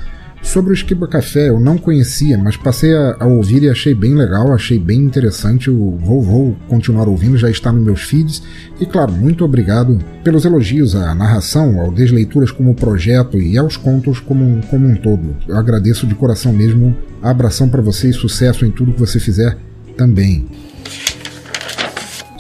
Sobre 0.44 0.72
o 0.72 0.74
Esquiba 0.74 1.08
Café, 1.08 1.50
eu 1.50 1.60
não 1.60 1.78
conhecia, 1.78 2.38
mas 2.38 2.58
passei 2.58 2.94
a, 2.94 3.16
a, 3.22 3.26
ouvir 3.26 3.64
e 3.64 3.70
achei 3.70 3.96
bem 3.96 4.14
legal, 4.14 4.54
achei 4.54 4.78
bem 4.78 5.00
interessante. 5.00 5.70
Eu 5.70 5.98
vou, 6.00 6.22
vou 6.22 6.58
continuar 6.68 7.08
ouvindo, 7.08 7.38
já 7.38 7.50
está 7.50 7.72
nos 7.72 7.84
meus 7.84 8.04
feeds. 8.04 8.44
E 8.80 8.86
claro, 8.86 9.12
muito 9.14 9.44
obrigado 9.44 9.98
pelos 10.24 10.44
elogios 10.46 10.96
à 10.96 11.16
narração, 11.16 11.80
ao 11.80 11.92
Desleituras 11.92 12.52
como 12.52 12.76
projeto 12.76 13.40
e 13.40 13.58
aos 13.58 13.78
contos 13.78 14.20
como, 14.20 14.62
como 14.68 14.86
um 14.86 14.96
todo. 14.96 15.36
Eu 15.48 15.58
agradeço 15.58 16.06
de 16.06 16.14
coração 16.14 16.52
mesmo. 16.52 16.96
Abração 17.22 17.70
para 17.70 17.82
você 17.82 18.10
e 18.10 18.14
sucesso 18.14 18.66
em 18.66 18.70
tudo 18.70 18.94
que 18.94 19.00
você 19.00 19.20
fizer 19.20 19.58
também. 19.98 20.46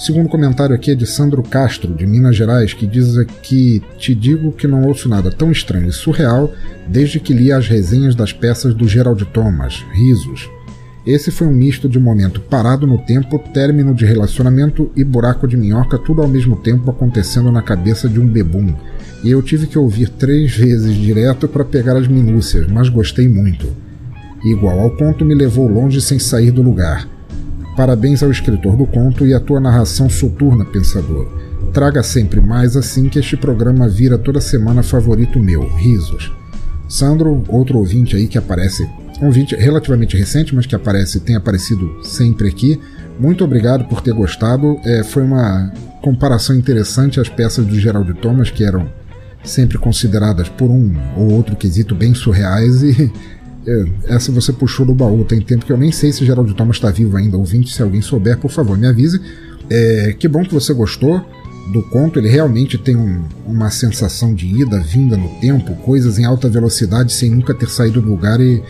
Segundo 0.04 0.28
comentário 0.28 0.76
aqui 0.76 0.92
é 0.92 0.96
de 0.96 1.08
Sandro 1.08 1.42
Castro, 1.42 1.94
de 1.94 2.06
Minas 2.06 2.36
Gerais, 2.36 2.74
que 2.74 2.86
diz 2.86 3.18
aqui: 3.18 3.82
Te 3.98 4.14
digo 4.14 4.52
que 4.52 4.68
não 4.68 4.84
ouço 4.84 5.08
nada 5.08 5.32
tão 5.32 5.50
estranho 5.50 5.88
e 5.88 5.94
surreal 5.94 6.52
desde 6.86 7.22
que 7.22 7.32
li 7.32 7.54
as 7.54 7.70
resenhas 7.70 8.14
das 8.14 8.34
peças 8.34 8.74
do 8.74 8.86
Gerald 8.86 9.24
Thomas, 9.28 9.82
Risos. 9.94 10.50
Esse 11.08 11.32
foi 11.32 11.48
um 11.48 11.54
misto 11.54 11.88
de 11.88 12.02
momento 12.02 12.42
parado 12.42 12.86
no 12.86 12.98
tempo, 12.98 13.40
término 13.54 13.96
de 13.96 14.04
relacionamento 14.04 14.92
e 14.94 15.06
buraco 15.06 15.48
de 15.48 15.56
minhoca, 15.56 15.98
tudo 15.98 16.22
ao 16.22 16.28
mesmo 16.28 16.58
tempo 16.58 16.92
acontecendo 16.92 17.50
na 17.50 17.62
cabeça 17.62 18.10
de 18.10 18.20
um 18.20 18.28
bebum. 18.28 18.76
E 19.24 19.32
eu 19.32 19.42
tive 19.42 19.68
que 19.68 19.80
ouvir 19.80 20.10
três 20.10 20.54
vezes 20.54 20.98
direto 20.98 21.48
para 21.48 21.64
pegar 21.64 21.96
as 21.96 22.10
minúcias, 22.10 22.68
mas 22.68 22.90
gostei 22.90 23.30
muito. 23.30 23.74
Igual 24.44 24.82
ao 24.82 24.92
conto, 24.98 25.24
me 25.24 25.34
levou 25.34 25.66
longe 25.66 26.02
sem 26.02 26.20
sair 26.20 26.52
do 26.52 26.62
lugar. 26.62 27.13
Parabéns 27.76 28.22
ao 28.22 28.30
escritor 28.30 28.76
do 28.76 28.86
conto 28.86 29.26
e 29.26 29.34
à 29.34 29.40
tua 29.40 29.60
narração 29.60 30.08
soturna, 30.10 30.64
pensador. 30.64 31.28
Traga 31.74 32.04
sempre 32.04 32.40
mais 32.40 32.78
assim 32.78 33.10
que 33.10 33.18
este 33.18 33.36
programa 33.36 33.90
vira 33.90 34.16
toda 34.16 34.40
semana 34.40 34.84
favorito 34.84 35.40
meu. 35.40 35.68
Risos. 35.76 36.32
Sandro, 36.88 37.44
outro 37.48 37.80
ouvinte 37.80 38.16
aí 38.16 38.28
que 38.28 38.38
aparece, 38.38 38.88
um 39.20 39.26
ouvinte 39.26 39.56
relativamente 39.56 40.16
recente, 40.16 40.54
mas 40.54 40.68
que 40.68 40.76
aparece, 40.76 41.20
tem 41.20 41.36
aparecido 41.36 42.00
sempre 42.04 42.48
aqui. 42.48 42.80
Muito 43.20 43.44
obrigado 43.44 43.86
por 43.86 44.02
ter 44.02 44.14
gostado. 44.14 44.80
É, 44.84 45.04
foi 45.04 45.24
uma 45.24 45.72
comparação 46.04 46.56
interessante 46.56 47.20
às 47.20 47.30
peças 47.30 47.66
do 47.66 47.80
Geraldo 47.80 48.14
Thomas, 48.14 48.52
que 48.52 48.64
eram 48.64 48.88
sempre 49.44 49.80
consideradas 49.80 50.48
por 50.48 50.70
um 50.70 50.94
ou 51.18 51.32
outro 51.32 51.56
quesito 51.56 51.96
bem 51.96 52.14
surreais 52.14 52.84
e 52.84 53.12
essa 54.06 54.32
você 54.32 54.52
puxou 54.52 54.86
do 54.86 54.94
baú. 54.94 55.24
Tem 55.24 55.42
tempo 55.42 55.66
que 55.66 55.72
eu 55.72 55.78
nem 55.78 55.92
sei 55.92 56.12
se 56.12 56.26
Geraldo 56.26 56.54
Thomas 56.54 56.78
está 56.78 56.90
vivo 56.92 57.18
ainda. 57.18 57.38
Ouvinte, 57.38 57.74
se 57.74 57.82
alguém 57.82 58.02
souber, 58.02 58.38
por 58.38 58.52
favor, 58.52 58.78
me 58.78 58.88
avise. 58.88 59.20
É, 59.70 60.16
que 60.18 60.28
bom 60.28 60.44
que 60.44 60.54
você 60.54 60.74
gostou. 60.74 61.22
do 61.72 61.82
conto, 61.84 62.20
ele 62.20 62.28
realmente 62.28 62.78
tem 62.78 62.96
um, 62.96 63.24
uma 63.48 63.70
sensação 63.70 64.34
de 64.34 64.46
ida, 64.46 64.82
vinda 64.82 65.16
no 65.16 65.30
tempo, 65.40 65.74
coisas 65.78 66.20
em 66.20 66.26
alta 66.26 66.50
velocidade 66.50 67.14
sem 67.14 67.30
nunca 67.30 67.54
ter 67.54 67.70
saído 67.70 68.02
do 68.02 68.10
lugar 68.10 68.42
e 68.42 68.62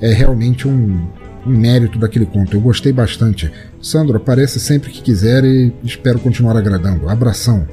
é 0.00 0.12
realmente 0.12 0.66
um, 0.66 1.00
um 1.46 1.50
mérito 1.56 1.98
daquele 1.98 2.26
conto. 2.26 2.56
Eu 2.56 2.60
gostei 2.60 2.92
bastante. 2.92 3.52
Sandro, 3.80 4.16
apareça 4.16 4.58
sempre 4.58 4.90
que 4.90 5.00
quiser 5.00 5.44
e 5.44 5.72
espero 5.84 6.18
continuar 6.18 6.56
agradando. 6.56 7.08
Abração. 7.08 7.66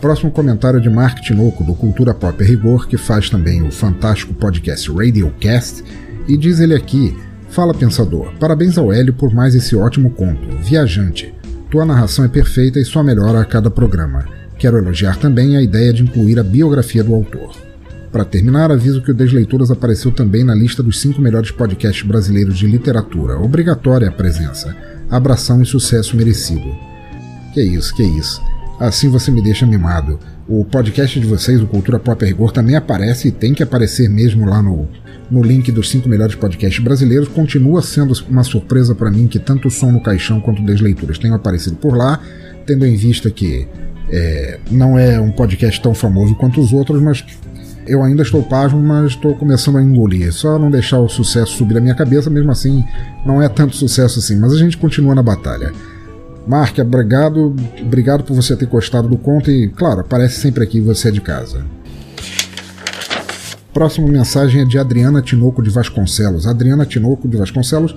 Próximo 0.00 0.30
comentário 0.30 0.80
de 0.80 0.88
Mark 0.88 1.20
Tinoco, 1.20 1.62
do 1.62 1.74
Cultura 1.74 2.14
Pop 2.14 2.42
Rigor, 2.42 2.88
que 2.88 2.96
faz 2.96 3.28
também 3.28 3.62
o 3.62 3.70
fantástico 3.70 4.32
podcast 4.32 4.90
Radiocast, 4.90 5.84
e 6.26 6.38
diz 6.38 6.58
ele 6.58 6.74
aqui: 6.74 7.14
Fala 7.50 7.74
pensador, 7.74 8.32
parabéns 8.40 8.78
ao 8.78 8.90
Hélio 8.90 9.12
por 9.12 9.34
mais 9.34 9.54
esse 9.54 9.76
ótimo 9.76 10.10
conto, 10.10 10.56
Viajante. 10.62 11.34
Tua 11.70 11.84
narração 11.84 12.24
é 12.24 12.28
perfeita 12.28 12.80
e 12.80 12.84
só 12.84 13.02
melhora 13.02 13.40
a 13.40 13.44
cada 13.44 13.70
programa. 13.70 14.24
Quero 14.58 14.78
elogiar 14.78 15.16
também 15.18 15.56
a 15.56 15.62
ideia 15.62 15.92
de 15.92 16.02
incluir 16.02 16.38
a 16.38 16.42
biografia 16.42 17.04
do 17.04 17.14
autor. 17.14 17.54
Para 18.10 18.24
terminar, 18.24 18.72
aviso 18.72 19.02
que 19.02 19.10
o 19.10 19.14
Desleituras 19.14 19.70
apareceu 19.70 20.10
também 20.10 20.42
na 20.42 20.54
lista 20.54 20.82
dos 20.82 20.98
cinco 20.98 21.20
melhores 21.20 21.50
podcasts 21.50 22.06
brasileiros 22.06 22.58
de 22.58 22.66
literatura. 22.66 23.38
Obrigatória 23.38 24.08
a 24.08 24.12
presença. 24.12 24.74
Abração 25.10 25.62
e 25.62 25.66
sucesso 25.66 26.16
merecido. 26.16 26.74
Que 27.52 27.62
isso, 27.62 27.94
que 27.94 28.02
isso. 28.02 28.42
Assim 28.80 29.10
você 29.10 29.30
me 29.30 29.42
deixa 29.42 29.66
mimado. 29.66 30.18
O 30.48 30.64
podcast 30.64 31.20
de 31.20 31.26
vocês, 31.26 31.60
o 31.60 31.66
Cultura 31.66 31.98
Pop 31.98 32.24
Rigor, 32.24 32.50
também 32.50 32.76
aparece 32.76 33.28
e 33.28 33.30
tem 33.30 33.52
que 33.52 33.62
aparecer 33.62 34.08
mesmo 34.08 34.46
lá 34.46 34.62
no, 34.62 34.88
no 35.30 35.42
link 35.42 35.70
dos 35.70 35.90
cinco 35.90 36.08
melhores 36.08 36.34
podcasts 36.34 36.82
brasileiros. 36.82 37.28
Continua 37.28 37.82
sendo 37.82 38.14
uma 38.26 38.42
surpresa 38.42 38.94
para 38.94 39.10
mim 39.10 39.26
que 39.26 39.38
tanto 39.38 39.68
o 39.68 39.70
Som 39.70 39.92
no 39.92 40.02
Caixão 40.02 40.40
quanto 40.40 40.62
o 40.62 40.64
Desleituras 40.64 41.18
tenham 41.18 41.36
aparecido 41.36 41.76
por 41.76 41.94
lá, 41.94 42.20
tendo 42.64 42.86
em 42.86 42.96
vista 42.96 43.30
que 43.30 43.68
é, 44.08 44.58
não 44.70 44.98
é 44.98 45.20
um 45.20 45.30
podcast 45.30 45.78
tão 45.82 45.92
famoso 45.92 46.34
quanto 46.34 46.58
os 46.58 46.72
outros, 46.72 47.02
mas 47.02 47.22
eu 47.86 48.02
ainda 48.02 48.22
estou 48.22 48.42
pasmo, 48.42 48.80
mas 48.80 49.10
estou 49.10 49.34
começando 49.34 49.76
a 49.76 49.82
engolir. 49.82 50.32
Só 50.32 50.58
não 50.58 50.70
deixar 50.70 51.00
o 51.00 51.08
sucesso 51.08 51.52
subir 51.52 51.74
na 51.74 51.80
minha 51.80 51.94
cabeça, 51.94 52.30
mesmo 52.30 52.50
assim, 52.50 52.82
não 53.26 53.42
é 53.42 53.48
tanto 53.48 53.76
sucesso 53.76 54.20
assim, 54.20 54.36
mas 54.36 54.54
a 54.54 54.56
gente 54.56 54.78
continua 54.78 55.14
na 55.14 55.22
batalha. 55.22 55.70
Mark, 56.46 56.78
obrigado, 56.78 57.54
obrigado 57.80 58.24
por 58.24 58.34
você 58.34 58.56
ter 58.56 58.66
gostado 58.66 59.08
do 59.08 59.16
conto 59.16 59.50
e, 59.50 59.68
claro, 59.68 60.00
aparece 60.00 60.40
sempre 60.40 60.64
aqui 60.64 60.80
você 60.80 61.08
é 61.08 61.10
de 61.12 61.20
casa. 61.20 61.64
Próxima 63.72 64.08
mensagem 64.08 64.62
é 64.62 64.64
de 64.64 64.78
Adriana 64.78 65.22
Tinoco 65.22 65.62
de 65.62 65.70
Vasconcelos. 65.70 66.46
Adriana 66.46 66.84
Tinoco 66.84 67.28
de 67.28 67.36
Vasconcelos 67.36 67.94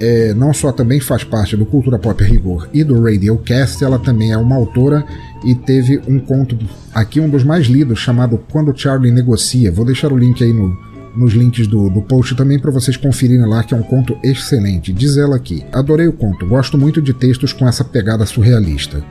é, 0.00 0.34
não 0.34 0.52
só 0.52 0.72
também 0.72 0.98
faz 0.98 1.22
parte 1.22 1.56
do 1.56 1.64
Cultura 1.64 1.96
Pop 1.96 2.22
Rigor 2.24 2.68
e 2.72 2.82
do 2.82 3.00
Radiocast, 3.04 3.84
ela 3.84 4.00
também 4.00 4.32
é 4.32 4.36
uma 4.36 4.56
autora 4.56 5.04
e 5.44 5.54
teve 5.54 6.02
um 6.08 6.18
conto 6.18 6.58
aqui, 6.92 7.20
um 7.20 7.28
dos 7.28 7.44
mais 7.44 7.66
lidos, 7.66 8.00
chamado 8.00 8.36
Quando 8.50 8.76
Charlie 8.76 9.12
Negocia. 9.12 9.70
Vou 9.70 9.84
deixar 9.84 10.12
o 10.12 10.18
link 10.18 10.42
aí 10.42 10.52
no, 10.52 10.76
nos 11.16 11.32
links 11.32 11.66
do, 11.66 11.90
do 11.90 12.02
post 12.02 12.34
também 12.34 12.58
para 12.58 12.70
vocês 12.70 12.96
conferirem 12.96 13.46
lá, 13.46 13.62
que 13.62 13.74
é 13.74 13.76
um 13.76 13.82
conto 13.82 14.16
excelente. 14.22 14.92
Diz 14.92 15.16
ela 15.16 15.36
aqui: 15.36 15.64
Adorei 15.72 16.06
o 16.06 16.12
conto, 16.12 16.46
gosto 16.46 16.78
muito 16.78 17.00
de 17.00 17.12
textos 17.12 17.52
com 17.52 17.66
essa 17.66 17.84
pegada 17.84 18.26
surrealista. 18.26 19.04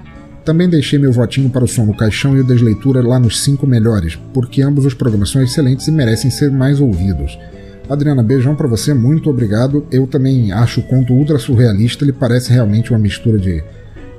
Também 0.43 0.67
deixei 0.67 0.97
meu 0.97 1.11
votinho 1.11 1.49
para 1.49 1.63
o 1.63 1.67
som 1.67 1.85
no 1.85 1.93
caixão 1.93 2.35
e 2.35 2.39
o 2.39 2.43
desleitura 2.43 3.05
lá 3.05 3.19
nos 3.19 3.43
cinco 3.43 3.67
melhores, 3.67 4.17
porque 4.33 4.61
ambos 4.61 4.85
os 4.85 4.93
programas 4.93 5.29
são 5.29 5.41
excelentes 5.41 5.87
e 5.87 5.91
merecem 5.91 6.31
ser 6.31 6.49
mais 6.51 6.79
ouvidos. 6.79 7.37
Adriana, 7.87 8.23
beijão 8.23 8.55
para 8.55 8.67
você, 8.67 8.93
muito 8.93 9.29
obrigado. 9.29 9.85
Eu 9.91 10.07
também 10.07 10.51
acho 10.51 10.79
o 10.79 10.83
conto 10.83 11.13
ultra 11.13 11.37
surrealista, 11.37 12.03
ele 12.03 12.13
parece 12.13 12.51
realmente 12.51 12.91
uma 12.91 12.97
mistura 12.97 13.37
de 13.37 13.63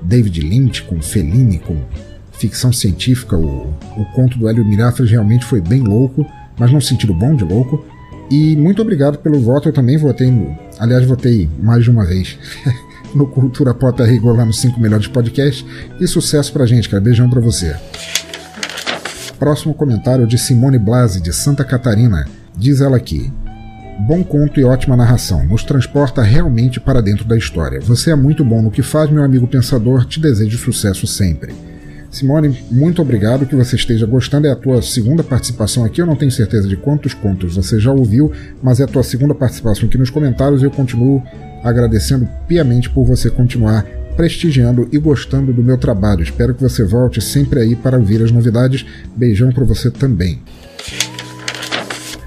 David 0.01 0.41
Lynch 0.41 0.83
com 0.83 1.01
Fellini, 1.03 1.59
com 1.59 1.77
ficção 2.33 2.73
científica. 2.73 3.37
O, 3.37 3.75
o 3.97 4.05
conto 4.15 4.39
do 4.39 4.49
Hélio 4.49 4.65
Mirafres 4.65 5.11
realmente 5.11 5.45
foi 5.45 5.61
bem 5.61 5.81
louco, 5.81 6.25
mas 6.59 6.73
num 6.73 6.81
sentido 6.81 7.15
bom 7.15 7.35
de 7.35 7.45
louco. 7.45 7.85
E 8.31 8.57
muito 8.57 8.81
obrigado 8.81 9.19
pelo 9.19 9.41
voto, 9.41 9.69
eu 9.69 9.73
também 9.73 9.97
votei 9.97 10.31
no. 10.31 10.57
Aliás, 10.79 11.05
votei 11.05 11.51
mais 11.59 11.85
de 11.85 11.91
uma 11.91 12.05
vez 12.05 12.39
no 13.15 13.27
Cultura 13.27 13.75
Pop 13.75 14.03
Rigor 14.03 14.37
lá 14.37 14.45
nos 14.45 14.61
5 14.61 14.81
melhores 14.81 15.07
podcasts. 15.07 15.65
E 16.01 16.07
sucesso 16.07 16.53
pra 16.53 16.67
gente, 16.67 16.89
cara. 16.89 17.03
Beijão 17.03 17.29
pra 17.29 17.41
você. 17.41 17.77
Próximo 19.39 19.75
comentário 19.75 20.27
de 20.27 20.39
Simone 20.39 20.79
Blasi, 20.79 21.21
de 21.21 21.33
Santa 21.33 21.65
Catarina. 21.65 22.27
Diz 22.57 22.81
ela 22.81 22.97
aqui: 22.97 23.33
Bom 24.07 24.25
conto 24.25 24.59
e 24.59 24.65
ótima 24.65 24.97
narração, 24.97 25.45
nos 25.45 25.63
transporta 25.63 26.23
realmente 26.23 26.81
para 26.81 27.03
dentro 27.03 27.25
da 27.25 27.37
história. 27.37 27.81
Você 27.81 28.11
é 28.11 28.17
muito 28.17 28.45
bom 28.45 28.63
no 28.63 28.71
que 28.71 28.83
faz, 28.83 29.11
meu 29.11 29.23
amigo 29.23 29.47
pensador, 29.47 30.05
te 30.05 30.19
desejo 30.19 30.59
sucesso 30.59 31.07
sempre. 31.07 31.55
Simone, 32.13 32.63
muito 32.71 33.01
obrigado 33.01 33.47
que 33.47 33.57
você 33.57 33.75
esteja 33.75 34.05
gostando. 34.05 34.47
É 34.47 34.51
a 34.51 34.57
tua 34.57 34.83
segunda 34.83 35.25
participação 35.25 35.83
aqui. 35.83 36.01
Eu 36.01 36.07
não 36.07 36.15
tenho 36.15 36.31
certeza 36.31 36.69
de 36.69 36.77
quantos 36.77 37.15
contos 37.15 37.57
você 37.57 37.81
já 37.81 37.91
ouviu, 37.91 38.31
mas 38.63 38.81
é 38.81 38.85
a 38.85 38.87
tua 38.87 39.03
segunda 39.03 39.35
participação 39.35 39.89
aqui 39.89 39.97
nos 39.97 40.11
comentários 40.11 40.63
eu 40.63 40.71
continuo 40.71 41.23
agradecendo 41.65 42.29
piamente 42.47 42.91
por 42.91 43.05
você 43.05 43.31
continuar 43.31 43.87
prestigiando 44.15 44.87
e 44.93 44.99
gostando 44.99 45.55
do 45.55 45.63
meu 45.63 45.79
trabalho. 45.79 46.23
Espero 46.23 46.55
que 46.55 46.61
você 46.61 46.85
volte 46.85 47.23
sempre 47.23 47.61
aí 47.61 47.75
para 47.75 47.99
ouvir 47.99 48.23
as 48.23 48.31
novidades. 48.31 48.85
Beijão 49.17 49.51
para 49.51 49.65
você 49.65 49.91
também. 49.91 50.39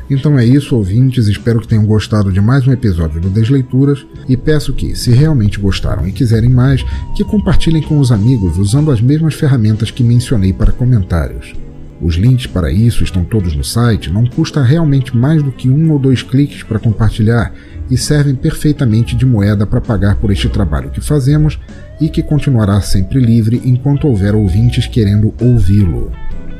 Então 0.09 0.37
é 0.37 0.45
isso, 0.45 0.75
ouvintes. 0.75 1.27
Espero 1.27 1.59
que 1.59 1.67
tenham 1.67 1.85
gostado 1.85 2.31
de 2.31 2.39
mais 2.39 2.67
um 2.67 2.71
episódio 2.71 3.19
do 3.19 3.29
Desleituras 3.29 4.05
e 4.29 4.37
peço 4.37 4.73
que, 4.73 4.95
se 4.95 5.11
realmente 5.11 5.59
gostaram 5.59 6.07
e 6.07 6.11
quiserem 6.11 6.49
mais, 6.49 6.85
que 7.15 7.23
compartilhem 7.23 7.81
com 7.81 7.97
os 7.97 8.11
amigos 8.11 8.57
usando 8.57 8.91
as 8.91 9.01
mesmas 9.01 9.33
ferramentas 9.33 9.89
que 9.89 10.03
mencionei 10.03 10.53
para 10.53 10.71
comentários. 10.71 11.53
Os 11.99 12.15
links 12.15 12.45
para 12.45 12.71
isso 12.71 13.03
estão 13.03 13.23
todos 13.23 13.55
no 13.55 13.63
site, 13.63 14.11
não 14.11 14.25
custa 14.25 14.61
realmente 14.61 15.15
mais 15.15 15.41
do 15.41 15.51
que 15.51 15.69
um 15.69 15.91
ou 15.91 15.97
dois 15.97 16.21
cliques 16.21 16.61
para 16.61 16.77
compartilhar 16.77 17.53
e 17.89 17.97
servem 17.97 18.35
perfeitamente 18.35 19.15
de 19.15 19.25
moeda 19.25 19.65
para 19.65 19.81
pagar 19.81 20.17
por 20.17 20.29
este 20.29 20.49
trabalho 20.49 20.91
que 20.91 21.01
fazemos 21.01 21.57
e 21.99 22.09
que 22.09 22.21
continuará 22.21 22.79
sempre 22.81 23.19
livre 23.19 23.61
enquanto 23.63 24.07
houver 24.07 24.35
ouvintes 24.35 24.87
querendo 24.87 25.33
ouvi-lo. 25.39 26.11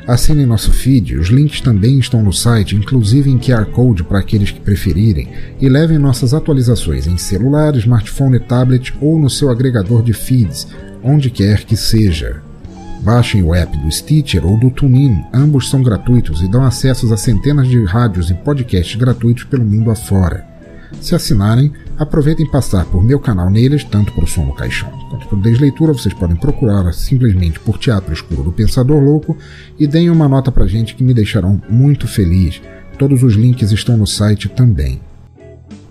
Assinem 0.07 0.45
nosso 0.45 0.71
feed, 0.71 1.15
os 1.15 1.29
links 1.29 1.61
também 1.61 1.97
estão 1.97 2.21
no 2.21 2.31
site, 2.31 2.75
inclusive 2.75 3.31
em 3.31 3.39
QR 3.39 3.65
Code 3.65 4.03
para 4.03 4.19
aqueles 4.19 4.51
que 4.51 4.59
preferirem, 4.59 5.29
e 5.59 5.67
levem 5.67 5.97
nossas 5.97 6.31
atualizações 6.31 7.07
em 7.07 7.17
celular, 7.17 7.75
smartphone, 7.75 8.39
tablet 8.39 8.93
ou 9.01 9.17
no 9.17 9.31
seu 9.31 9.49
agregador 9.49 10.03
de 10.03 10.13
feeds, 10.13 10.67
onde 11.03 11.31
quer 11.31 11.63
que 11.63 11.75
seja. 11.75 12.39
Baixem 13.01 13.41
o 13.41 13.53
app 13.55 13.75
do 13.77 13.91
Stitcher 13.91 14.45
ou 14.45 14.59
do 14.59 14.69
TuneIn, 14.69 15.23
ambos 15.33 15.69
são 15.69 15.81
gratuitos 15.81 16.41
e 16.43 16.47
dão 16.47 16.63
acesso 16.63 17.11
a 17.11 17.17
centenas 17.17 17.67
de 17.67 17.83
rádios 17.83 18.29
e 18.29 18.35
podcasts 18.35 18.95
gratuitos 18.95 19.43
pelo 19.45 19.65
mundo 19.65 19.89
afora. 19.89 20.45
Se 21.01 21.15
assinarem, 21.15 21.71
aproveitem 21.97 22.49
passar 22.49 22.85
por 22.85 23.03
meu 23.03 23.19
canal 23.19 23.49
neles, 23.49 23.83
tanto 23.83 24.11
para 24.13 24.23
o 24.23 24.27
Som 24.27 24.45
no 24.45 24.53
Caixão 24.53 24.89
quanto 25.09 25.27
para 25.27 25.37
o 25.37 25.41
Desleitura. 25.41 25.93
Vocês 25.93 26.13
podem 26.13 26.35
procurar 26.35 26.91
simplesmente 26.93 27.59
por 27.59 27.77
Teatro 27.77 28.13
Escuro 28.13 28.43
do 28.43 28.51
Pensador 28.51 29.01
Louco 29.01 29.37
e 29.79 29.87
deem 29.87 30.09
uma 30.09 30.27
nota 30.27 30.51
para 30.51 30.67
gente 30.67 30.95
que 30.95 31.03
me 31.03 31.13
deixarão 31.13 31.61
muito 31.69 32.07
feliz. 32.07 32.61
Todos 32.97 33.23
os 33.23 33.33
links 33.33 33.71
estão 33.71 33.97
no 33.97 34.07
site 34.07 34.49
também. 34.49 35.01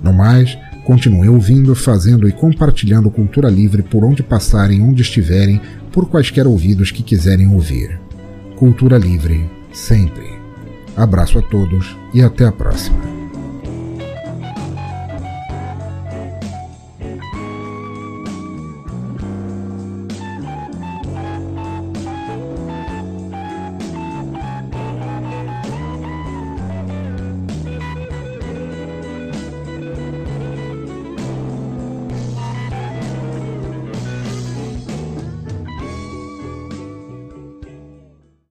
No 0.03 0.13
mais, 0.13 0.57
continuem 0.85 1.31
ouvindo, 1.31 1.75
fazendo 1.75 2.29
e 2.29 2.33
compartilhando 2.33 3.11
cultura 3.11 3.49
livre 3.49 3.83
por 3.83 4.05
onde 4.05 4.23
passarem, 4.23 4.83
onde 4.83 5.03
estiverem, 5.03 5.61
por 5.93 6.09
quaisquer 6.09 6.47
ouvidos 6.47 6.91
que 6.91 7.03
quiserem 7.03 7.49
ouvir. 7.49 7.99
Cultura 8.57 8.99
livre, 8.99 9.49
sempre. 9.73 10.35
Abraço 10.97 11.39
a 11.39 11.43
todos 11.43 11.97
e 12.13 12.23
até 12.23 12.47
a 12.47 12.53
próxima. 12.53 13.14